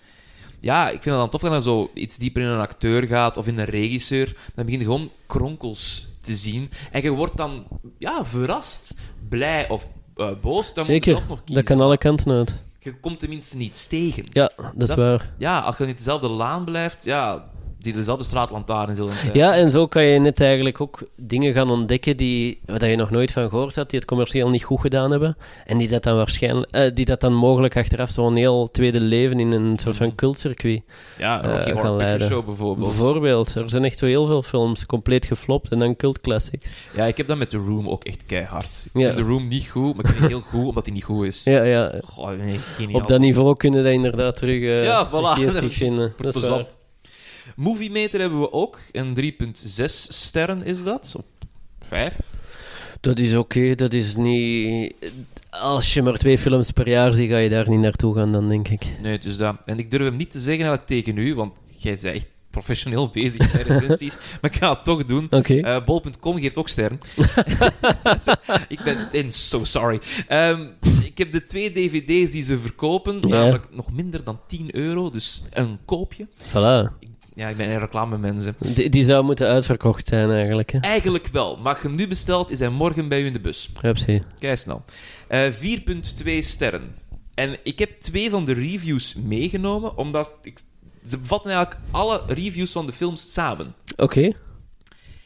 [0.60, 3.38] ja, ik vind het dan tof dat je zo iets dieper in een acteur gaat
[3.38, 4.38] of in een regisseur.
[4.56, 6.72] Dan begin je gewoon kronkels te zien.
[6.91, 8.95] En je wordt dan ja, verrast,
[9.30, 10.74] blij of eh, boos.
[10.74, 11.64] Dan moet je Zeker, zelf nog kiezen.
[11.66, 12.64] dat kan alle kanten uit.
[12.80, 14.24] Je komt tenminste niets tegen.
[14.32, 15.34] Ja, dat is Dat- waar.
[15.38, 17.49] Ja, als je in dezelfde laan blijft, ja,
[17.86, 19.29] die dezelfde straatlantaarn zullen zijn.
[19.33, 23.09] Ja, en zo kan je net eigenlijk ook dingen gaan ontdekken die, waar je nog
[23.09, 25.38] nooit van gehoord had, die het commercieel niet goed gedaan hebben.
[25.65, 29.39] En die dat dan waarschijnlijk, eh, die dat dan mogelijk achteraf zo'n heel tweede leven
[29.39, 30.81] in een soort van cultcircuit
[31.17, 32.27] Ja, Rocky gaan Horror Picture leiden.
[32.27, 32.88] Show bijvoorbeeld.
[32.89, 36.71] Bijvoorbeeld, er zijn echt zo heel veel films compleet geflopt en dan cult classics.
[36.95, 38.86] Ja, ik heb dat met The Room ook echt keihard.
[38.93, 39.05] Ik Ja.
[39.07, 41.25] vind The Room niet goed, maar ik vind het heel goed omdat hij niet goed
[41.25, 41.43] is.
[41.43, 41.93] Ja, ja.
[42.03, 42.59] Goh, nee.
[42.95, 45.65] Op dat niveau kunnen dat inderdaad terug eh Ja, voilà.
[45.67, 46.13] vinden.
[46.21, 46.49] Dat is.
[47.55, 48.79] Movie Meter hebben we ook.
[48.91, 51.13] Een 3,6 sterren is dat.
[51.17, 51.25] Op
[51.87, 52.15] 5.
[52.99, 54.93] Dat is oké, dat is niet...
[55.49, 58.49] Als je maar twee films per jaar ziet, ga je daar niet naartoe gaan, dan
[58.49, 58.85] denk ik.
[59.01, 59.55] Nee, dus dat.
[59.65, 63.07] En ik durf hem niet te zeggen eigenlijk tegen u, want jij bent echt professioneel
[63.09, 64.17] bezig met recensies.
[64.41, 65.27] maar ik ga het toch doen.
[65.29, 65.59] Oké.
[65.59, 66.99] Eh, Bol.com geeft ook sterren.
[68.67, 69.99] ik ben in so sorry.
[70.27, 70.65] Ehm,
[71.03, 75.43] ik heb de twee dvd's die ze verkopen, namelijk nog minder dan 10 euro, dus
[75.51, 76.27] een koopje.
[76.47, 76.99] Voilà.
[76.99, 78.55] Ik- ja, ik ben een reclame mensen.
[78.59, 80.71] Die, die zou moeten uitverkocht zijn, eigenlijk.
[80.71, 80.79] Hè.
[80.79, 83.39] Eigenlijk wel, maar als je hem nu bestelt, is hij morgen bij u in de
[83.39, 83.69] bus.
[83.81, 84.21] Upsie.
[84.39, 84.83] Kijk snel.
[85.27, 86.95] Eh 4,2 sterren.
[87.33, 90.59] En ik heb twee van de reviews meegenomen, omdat ik,
[91.07, 93.73] ze bevatten eigenlijk alle reviews van de films samen.
[93.95, 94.31] Oké.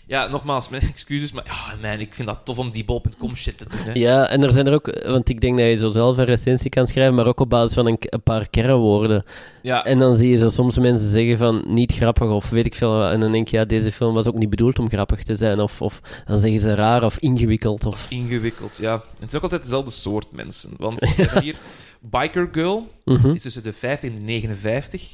[0.10, 3.58] Ja, nogmaals, mijn excuses, maar ja, man, ik vind dat tof om die bol.com shit
[3.58, 3.80] te doen.
[3.80, 3.92] Hè.
[3.94, 5.02] Ja, en er zijn er ook...
[5.06, 7.74] Want ik denk dat je zo zelf een recensie kan schrijven, maar ook op basis
[7.74, 9.24] van een, een paar kernwoorden.
[9.62, 12.76] Ja, En dan zie je zo soms mensen zeggen van niet grappig of weet ik
[12.76, 13.12] veel wat.
[13.12, 15.60] En dan denk je, ja, deze film was ook niet bedoeld om grappig te zijn.
[15.60, 17.86] Of, of dan zeggen ze raar of ingewikkeld.
[17.86, 18.06] Of...
[18.10, 18.94] ingewikkeld, ja.
[18.94, 20.72] En het is ook altijd dezelfde soort mensen.
[20.78, 21.06] Want
[21.42, 21.56] hier
[22.00, 23.30] Biker Girl, Mhm.
[23.30, 25.12] is tussen de 50 en de 59.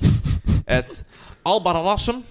[0.66, 1.06] Uit
[1.42, 2.24] Albarrassen,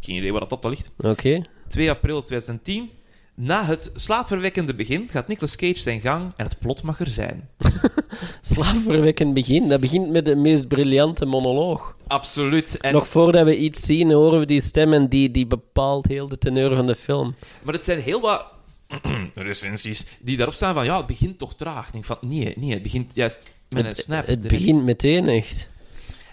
[0.00, 0.90] geen idee waar dat op ligt.
[0.98, 1.42] Oké.
[1.66, 2.90] 2 april 2010.
[3.34, 7.48] Na het slaapverwekkende begin gaat Nicolas Cage zijn gang en het plot mag er zijn.
[8.42, 9.68] Slaapverwekkend begin.
[9.68, 11.96] Dat begint met de meest briljante monoloog.
[12.06, 12.76] Absoluut.
[12.76, 16.28] En, Nog voordat we iets zien, horen we die stem en die, die bepaalt heel
[16.28, 17.34] de teneur van de film.
[17.62, 18.46] Maar het zijn heel wat
[19.34, 21.86] recensies die daarop staan van ja, het begint toch traag.
[21.86, 24.26] Ik denk van nee, nee, het begint juist met een snap.
[24.26, 24.60] het direct.
[24.60, 25.68] begint meteen echt.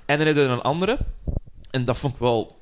[0.06, 0.98] En dan hebben we een andere.
[1.72, 2.58] En dat vond ik wel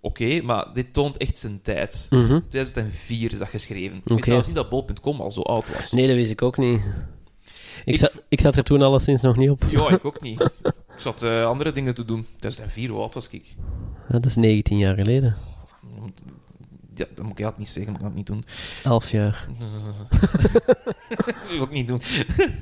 [0.00, 2.06] oké, maar dit toont echt zijn tijd.
[2.10, 2.40] Mhm.
[2.48, 3.96] 2004 is dat geschreven.
[3.96, 5.92] Ik wist zelfs niet dat bol.com al zo oud was.
[5.92, 6.80] Nee, dat wist ik ook niet.
[7.84, 9.62] Ik, Ik- zat, ik zat er toen alleszins nog niet op.
[9.70, 10.40] Ja, ik ook niet.
[11.00, 12.26] Ik zat eh, andere dingen te doen.
[12.36, 13.54] 2004, hoe oud was ik?
[14.08, 15.36] Ja, dat is 19 jaar geleden.
[16.94, 18.44] ja, dat moet ik eigenlijk niet zeggen, moet ik dat niet doen.
[18.84, 19.48] Elf jaar.
[21.08, 22.00] Dat wil ik niet doen.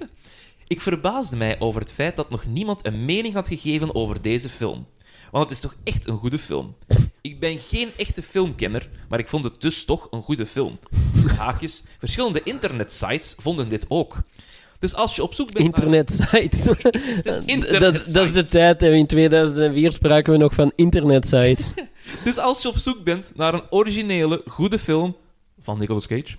[0.67, 4.49] ik verbaasde mij over het feit dat nog niemand een mening had gegeven over deze
[4.49, 4.87] film.
[5.31, 6.75] Want het is toch echt een goede film.
[7.21, 10.79] Ik ben geen echte filmkenner, maar ik vond het dus toch een goede film.
[11.37, 14.17] Haakjes, verschillende internetsites vonden dit ook.
[14.79, 15.95] Dus als je op zoek bent naar...
[15.95, 16.65] Internetsites.
[17.81, 18.83] dat, dat is de tijd.
[18.83, 21.71] In 2004 spraken we nog van internetsites.
[22.25, 25.17] Dus als je op zoek bent naar een originele, goede film
[25.61, 26.37] van Nicolas Cage,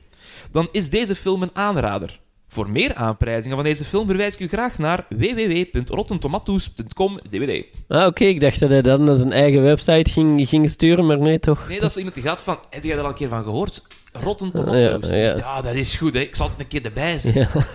[0.52, 2.20] dan is deze film een aanrader.
[2.52, 7.66] Voor meer aanprijzingen van deze film verwijs ik u graag naar www.rottentomatoes.com dvd.
[7.88, 8.24] Ah, oké.
[8.24, 11.68] Ik dacht dat hij dan naar zijn eigen website ging, ging sturen, maar nee, toch.
[11.68, 12.58] Nee, dat is iemand die gaat van...
[12.70, 13.84] Heb jij daar al een keer van gehoord?
[14.12, 15.10] Rotten Ja, Tomatoes.
[15.10, 15.18] ja.
[15.36, 16.20] Ja, dat is goed, hè.
[16.20, 17.48] Ik zal het een keer erbij zetten.
[17.54, 17.60] Ja.
[17.60, 17.66] Ik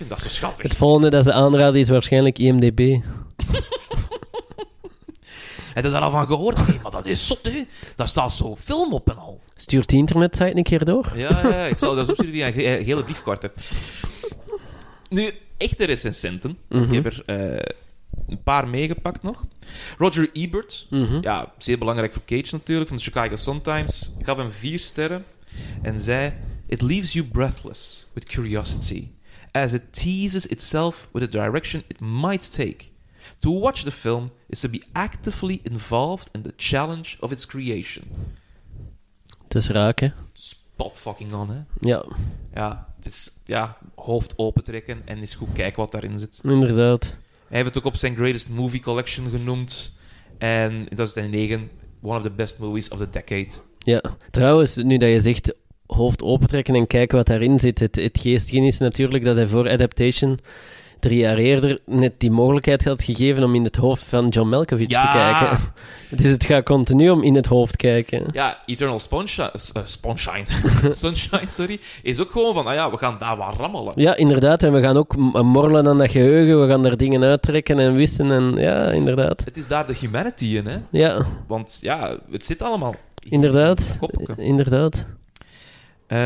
[0.00, 0.62] vind dat zo schattig.
[0.62, 2.80] Het volgende dat ze aanraden is waarschijnlijk IMDb.
[5.74, 6.68] Heb je daar al van gehoord?
[6.68, 7.64] Nee, maar dat is zot, hè.
[7.96, 9.40] Daar staat zo film op en al.
[9.64, 11.12] Stuurt die internetsite een keer door?
[11.16, 13.48] Ja, ja, ik zal dat opsturen via een ge- eh, gele briefkaart.
[15.10, 16.58] Nu, echte recensenten.
[16.68, 16.82] Mhm.
[16.82, 17.72] Ik heb er eh,
[18.26, 19.44] een paar meegepakt nog.
[19.98, 20.86] Roger Ebert.
[20.90, 21.18] Mhm.
[21.20, 24.10] Ja, zeer belangrijk voor Cage natuurlijk, van de Chicago Sun-Times.
[24.22, 25.24] gaf hem vier sterren
[25.82, 26.32] en zei...
[26.66, 29.08] It leaves you breathless with curiosity,
[29.52, 32.76] as it teases itself with the direction it might take.
[33.38, 38.04] To watch the film is to be actively involved in the challenge of its creation.
[39.54, 40.08] Het is raak, hè?
[40.32, 41.56] Spot fucking on, hè?
[41.80, 42.04] Ja,
[42.54, 46.40] Ja, het is ja, hoofd opentrekken en eens goed kijken wat daarin zit.
[46.42, 47.16] inderdaad.
[47.48, 49.92] Hij heeft het ook op zijn Greatest Movie Collection genoemd.
[50.38, 51.70] En in 2009,
[52.02, 53.48] one of the best movies of the decade.
[53.78, 55.54] Ja, trouwens, nu dat je zegt
[55.86, 59.70] hoofd opentrekken en kijken wat daarin zit, het, het geestige is natuurlijk dat hij voor
[59.70, 60.38] Adaptation
[61.04, 64.90] drie jaar eerder net die mogelijkheid had gegeven om in het hoofd van John Malkovich
[64.90, 65.00] Ja.
[65.00, 65.58] te kijken.
[66.10, 68.22] Dus het gaat continu om in het hoofd kijken.
[68.32, 70.44] Ja, Eternal Sunshine, uh, Sunshine,
[70.94, 73.92] Sunshine sorry, is ook gewoon van, ah ja, we gaan daar wat rammelen.
[73.96, 74.62] Ja, inderdaad.
[74.62, 76.60] En we gaan ook m- morrelen aan dat geheugen.
[76.60, 78.30] We gaan daar dingen uittrekken en wissen.
[78.30, 79.44] En ja, inderdaad.
[79.44, 80.76] Het is daar de humanity in, hè.
[80.90, 82.94] Ja, Want ja, het zit allemaal
[83.24, 83.96] in inderdaad.
[84.00, 84.42] koppelke.
[84.42, 85.06] Inderdaad.
[86.06, 86.18] Eh,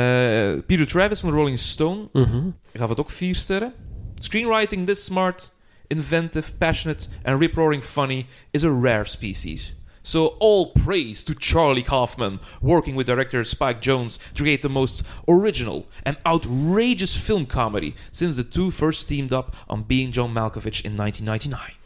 [0.67, 2.39] Peter Travis van Rolling Stone Mhm.
[2.75, 3.73] gaf het ook vier sterren.
[4.21, 5.51] Screenwriting this smart,
[5.91, 9.73] inventive, passionate and rip-roaring funny is a rare species.
[10.03, 15.03] So all praise to Charlie Kaufman, working with director Spike Jones to create the most
[15.27, 20.83] original and outrageous film comedy since the two first teamed up on Being John Malkovich
[20.83, 21.77] in 1999.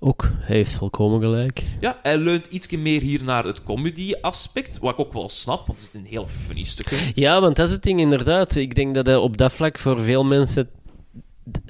[0.00, 1.62] Ook, hij heeft volkomen gelijk.
[1.80, 5.80] Ja, hij leunt iets meer hier naar het comedy-aspect, wat ik ook wel snap, want
[5.80, 7.12] het is een hele funny stuk.
[7.14, 8.56] Ja, want dat is het ding inderdaad.
[8.56, 10.70] Ik denk dat hij op dat vlak voor veel mensen...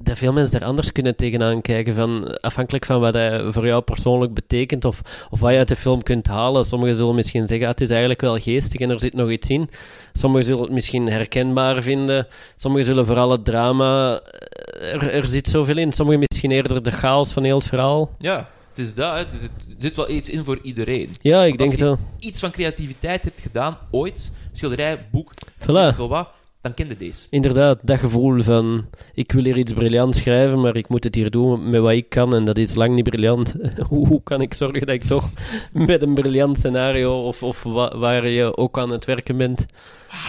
[0.03, 1.95] Dat veel mensen daar anders kunnen tegenaan kijken.
[1.95, 4.85] Van, afhankelijk van wat hij voor jou persoonlijk betekent.
[4.85, 5.01] Of,
[5.31, 6.65] of wat je uit de film kunt halen.
[6.65, 9.49] Sommigen zullen misschien zeggen: ah, het is eigenlijk wel geestig en er zit nog iets
[9.51, 9.69] in.
[10.13, 12.27] Sommigen zullen het misschien herkenbaar vinden.
[12.57, 14.21] Sommigen zullen vooral het drama.
[14.21, 15.93] eh, Er, er zit zoveel in.
[15.93, 18.11] Sommigen misschien eerder de chaos van heel het verhaal.
[18.19, 19.19] Ja, het is dat, hè.
[19.19, 21.11] Er zit, er zit wel iets in voor iedereen.
[21.21, 21.99] Ja, ik Want denk het wel.
[22.19, 25.97] iets van creativiteit hebt gedaan, ooit, schilderij, boek, Voilà.
[25.97, 26.29] wat,
[26.61, 27.27] dan ken je deze.
[27.31, 31.31] Inderdaad, dat gevoel van ik wil hier iets briljants schrijven, maar ik moet het hier
[31.31, 33.55] doen met wat ik kan en dat is lang niet briljant.
[33.89, 35.31] hoe, hoe kan ik zorgen dat ik toch
[35.73, 39.67] met een briljant scenario of, of wa- waar je ook aan het werken bent.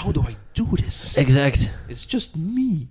[0.02, 1.16] How do I do this?
[1.16, 1.72] Exact.
[1.88, 2.88] It's just me.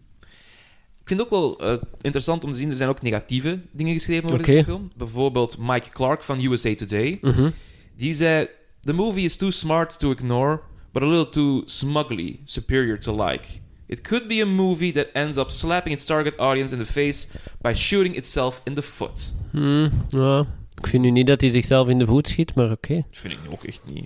[1.00, 3.94] Ik vind het ook wel eh, interessant om te zien, er zijn ook negatieve dingen
[3.94, 4.90] geschreven over deze film.
[4.96, 7.18] Bijvoorbeeld Mike Clark van USA Today.
[7.20, 7.50] Mhm.
[7.96, 8.48] Die zei,
[8.80, 10.60] the movie is too smart to ignore,
[10.98, 13.48] but a little too smugly superior to like.
[13.86, 17.28] It could be a movie that ends up slapping its target audience in the face
[17.60, 19.32] by shooting itself in the foot.
[19.50, 20.46] Hmm, ja.
[20.80, 22.94] Ik vind nu niet dat hij zichzelf in de voet schiet, maar oké.
[22.94, 24.04] Dat vind ik nu ook echt niet.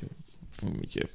[0.51, 1.09] Vind een beetje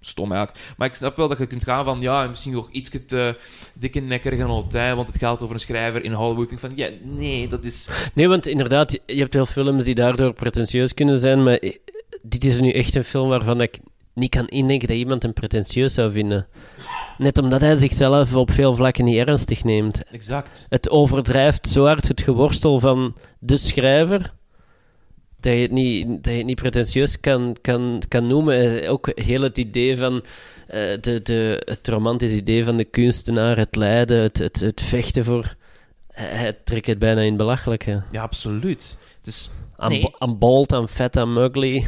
[0.00, 0.74] stom eigenlijk.
[0.76, 3.36] Maar ik snap wel dat je kunt gaan van, ja, misschien nog iets te
[3.74, 6.52] dikke nekkerig en altijd, want het gaat over een schrijver in Hollywood.
[6.52, 7.88] Ik van, ja, nee, dat is...
[8.14, 11.60] Nee, want inderdaad, je- hebt wel films die daardoor pretentieus kunnen zijn, maar
[12.22, 13.78] dit is nu echt een film waarvan ik
[14.18, 16.46] niet kan indenken dat iemand hem pretentieus zou vinden.
[17.18, 20.02] Net omdat hij zichzelf op veel vlakken niet ernstig neemt.
[20.04, 20.66] Exact.
[20.68, 24.32] Het overdrijft zo hard het geworstel van de schrijver,
[25.40, 28.82] dat je het niet, dat je het niet pretentieus kan, kan, kan noemen.
[28.82, 30.24] Eh, Ook heel het idee van...
[30.66, 35.24] eh, de, de, het romantisch idee van de kunstenaar, het lijden, het, het, het vechten
[35.24, 35.56] voor...
[36.12, 38.02] Hij, trekt het bijna in het belachelijke.
[38.10, 38.98] Ja, absoluut.
[39.22, 39.50] Dus
[39.80, 40.10] I'm, Nee.
[40.24, 41.86] I'm bold, I'm fat, I'm ugly.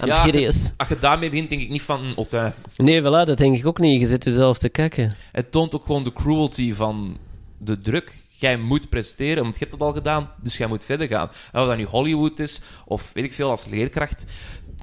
[0.00, 0.24] I'm Ja.
[0.24, 0.70] hideous.
[0.76, 2.54] als je daarmee begint, denk ik niet van, Ottijn.
[2.76, 4.00] Nee, voilà, dat denk ik ook niet.
[4.00, 5.14] Je zit jezelf te kakken.
[5.32, 7.18] Het toont ook gewoon de cruelty van
[7.58, 8.12] de druk.
[8.28, 11.30] Jij moet presteren, want je hebt het al gedaan, dus jij moet verder gaan.
[11.52, 14.24] En of dat nu Hollywood is, of weet ik veel, als leerkracht.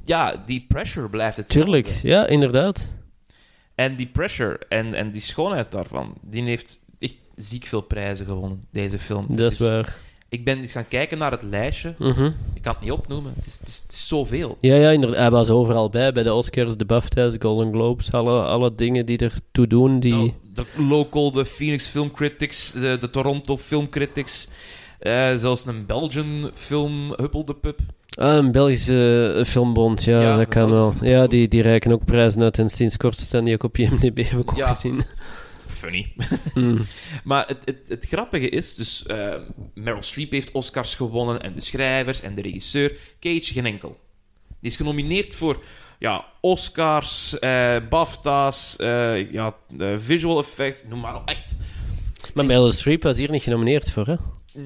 [0.04, 1.72] ja, die pressure blijft hetzelfde.
[1.72, 2.94] Tuurlijk, ja, inderdaad.
[3.76, 8.62] En die pressure en, en die schoonheid daarvan, die heeft echt ziek veel prijzen gewonnen,
[8.72, 9.36] deze film.
[9.36, 9.98] Dat is waar.
[10.30, 11.94] Ik ben eens gaan kijken naar het lijstje.
[11.98, 12.26] Mhm.
[12.54, 13.34] Ik kan het niet opnoemen.
[13.36, 14.58] Het is, het is, het is zoveel.
[14.60, 15.20] Ja, ja, inderdaad.
[15.20, 16.12] Hij was overal bij.
[16.12, 18.12] Bij de Oscars, de BAFTA's, de Golden Globes.
[18.12, 20.00] Alle, alle dingen die ertoe doen.
[20.00, 20.34] Die...
[20.54, 24.48] De local, de Phoenix Film Critics, de, de Toronto Film Critics.
[25.00, 27.80] eh, zelfs een Belgian film, Huppel de Pup.
[28.16, 30.94] Ah, een Belgische eh, filmbond, ja, Ja, dat kan wel.
[31.02, 32.60] Ja, die, die reiken ook prijzen uit.
[32.60, 34.74] En sinds kort staan die ook op IMDb, heb ik ook Ja.
[34.74, 35.02] gezien.
[35.78, 36.14] Funny.
[36.54, 36.86] Mm.
[37.24, 39.36] Maar het, het, het grappige is, dus eh,
[39.74, 42.98] Meryl Streep heeft Oscars gewonnen en de schrijvers en de regisseur.
[43.20, 44.00] Cage geen enkel.
[44.60, 45.64] Die is genomineerd voor
[46.00, 49.56] ja, Oscars, eh BAFTA's, eh, ja,
[49.98, 51.30] visual effects, noem maar op.
[51.30, 51.56] Echt.
[52.34, 54.16] Maar Meryl Streep was hier niet genomineerd voor, hè?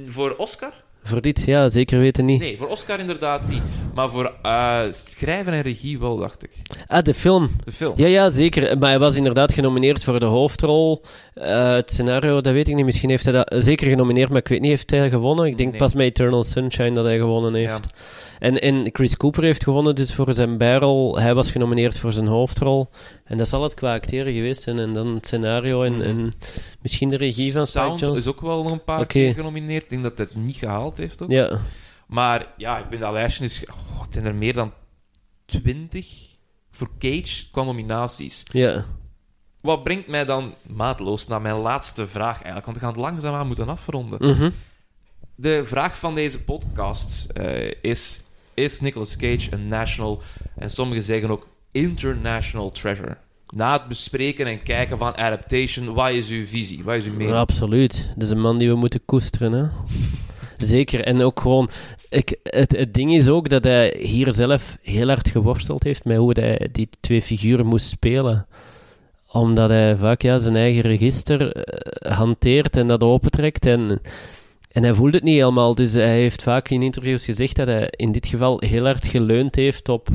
[0.05, 0.73] Voor Oscar?
[1.03, 2.39] Voor dit, ja, zeker weten niet.
[2.39, 3.61] Nee, voor Oscar inderdaad niet.
[3.93, 6.61] Maar voor eh, schrijven en regie wel, dacht ik.
[6.87, 7.49] Ah, de film.
[7.63, 7.93] De film.
[7.95, 8.77] Ja, ja, zeker.
[8.77, 11.01] Maar hij was inderdaad genomineerd voor de hoofdrol.
[11.41, 12.85] Eh, het scenario, dat weet ik niet.
[12.85, 15.45] Misschien heeft hij dat zeker genomineerd, maar ik weet niet, heeft hij gewonnen?
[15.45, 15.79] Ik denk Nee.
[15.79, 17.85] pas met Eternal Sunshine dat hij gewonnen heeft.
[17.85, 17.91] Ja.
[18.39, 21.19] En, en Chris Cooper heeft gewonnen dus voor zijn bijrol.
[21.19, 22.89] Hij was genomineerd voor zijn hoofdrol.
[23.25, 24.79] En dat zal het qua acteren geweest zijn.
[24.79, 26.01] En dan het scenario en, Mhm.
[26.03, 26.31] en
[26.81, 29.83] misschien de regie van Sound is ook wel nog een paar keer genomineerd.
[29.83, 31.31] Ik denk dat hij het niet gehaald heeft ook.
[31.31, 31.59] Ja,
[32.07, 33.63] Maar ja, ik ben dat lijstje is...
[33.69, 34.71] Oh, het zijn er meer dan
[35.45, 36.07] 20
[36.71, 38.43] voor Cage qua nominaties.
[38.51, 38.85] ja.
[39.61, 42.65] Wat brengt mij dan maatloos naar mijn laatste vraag eigenlijk?
[42.65, 44.29] Want we gaan het langzaamaan moeten afronden.
[44.29, 44.49] Mhm.
[45.35, 48.21] De vraag van deze podcast eh, is...
[48.53, 50.21] Is Nicolas Cage een national...
[50.55, 53.17] En sommigen zeggen ook international treasure?
[53.47, 56.83] Na het bespreken en kijken van Adaptation, wat is uw visie?
[56.83, 57.29] Wat is uw mening?
[57.29, 58.09] Ja, absoluut.
[58.13, 59.51] Dat is een man die we moeten koesteren.
[59.51, 59.67] Hè?
[60.65, 61.03] Zeker.
[61.03, 61.69] En ook gewoon...
[62.09, 66.17] Ik, het, het ding is ook dat hij hier zelf heel hard geworsteld heeft met
[66.17, 68.47] hoe hij die twee figuren moest spelen.
[69.31, 73.65] Omdat hij vaak ja, zijn eigen register eh, hanteert en dat opentrekt.
[73.65, 74.01] En,
[74.71, 75.75] en hij voelt het niet helemaal.
[75.75, 79.55] Dus hij heeft vaak in interviews gezegd dat hij in dit geval heel hard geleund
[79.55, 80.07] heeft op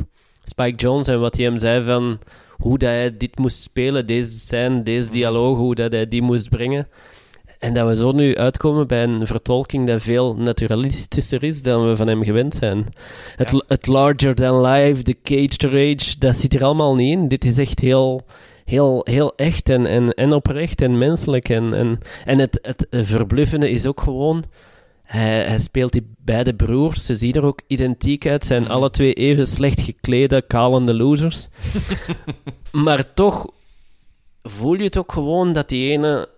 [0.43, 2.19] Spike Jones en wat hij hem zei van
[2.51, 6.49] hoe dat hij dit moest spelen, deze scène, deze dialoog, hoe dat hij die moest
[6.49, 6.87] brengen.
[7.59, 11.95] En dat we zo nu uitkomen bij een vertolking dat veel naturalistischer is dan we
[11.95, 12.85] van hem gewend zijn.
[13.35, 13.63] Het, Ja.
[13.67, 17.27] het larger than life, de caged rage, dat zit er allemaal niet in.
[17.27, 18.25] Dit is echt heel,
[18.67, 21.49] heel, heel echt en, en, en oprecht en menselijk.
[21.49, 24.43] En, en, en het, het verbluffende is ook gewoon...
[25.03, 27.05] Hij, hij speelt die beide broers.
[27.05, 28.45] Ze zien er ook identiek uit.
[28.45, 28.71] Zijn Mhm.
[28.71, 31.47] alle twee even slecht geklede, kalende losers.
[32.85, 33.47] maar toch
[34.41, 36.29] voel je het ook gewoon dat die ene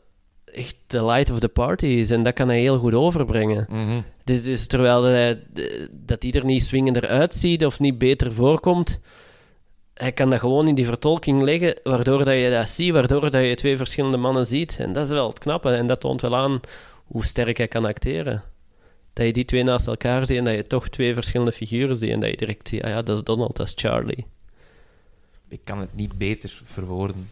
[0.54, 2.12] echt de light of the party is.
[2.12, 3.66] En dat kan hij heel goed overbrengen.
[3.70, 4.02] Mhm.
[4.24, 5.44] Dus, dus terwijl hij,
[5.92, 9.00] dat die er niet swingender uitziet of niet beter voorkomt,
[10.00, 13.44] hij kan dat gewoon in die vertolking leggen, waardoor dat je dat ziet, waardoor dat
[13.44, 14.78] je twee verschillende mannen ziet.
[14.80, 15.70] En dat is wel het knappe.
[15.70, 16.60] En dat toont wel aan
[17.06, 18.44] hoe sterk hij kan acteren.
[19.14, 22.10] Dat je die twee naast elkaar ziet en dat je toch twee verschillende figuren ziet.
[22.10, 24.26] En dat je direct ziet, ah ja, dat is Donald, dat is Charlie.
[25.48, 27.32] Ik kan het niet beter verwoorden.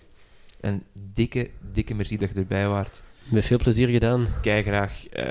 [0.59, 3.01] En dikke, dikke merci dat je erbij waart.
[3.23, 4.27] Met veel plezier gedaan.
[4.41, 5.07] Kijk graag.
[5.07, 5.25] eh,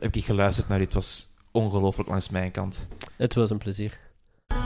[0.00, 0.86] heb ik geluisterd naar dit.
[0.86, 2.88] Het was ongelooflijk langs mijn kant.
[3.16, 3.98] Het was een plezier.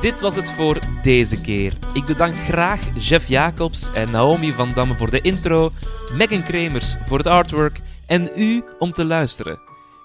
[0.01, 1.73] Dit was het voor deze keer.
[1.93, 5.71] Ik bedank graag Jeff Jacobs en Naomi van Damme voor de intro,
[6.17, 9.59] Megan Kremers voor het artwork en u om te luisteren.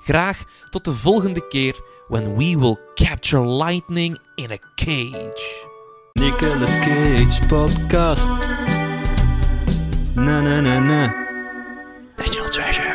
[0.04, 1.76] Graag tot de volgende keer
[2.08, 5.68] when we will capture lightning in a cage.
[6.14, 8.28] Nicolas Cage podcast.
[10.16, 11.14] Na na na na.
[12.18, 12.89] National Treasure.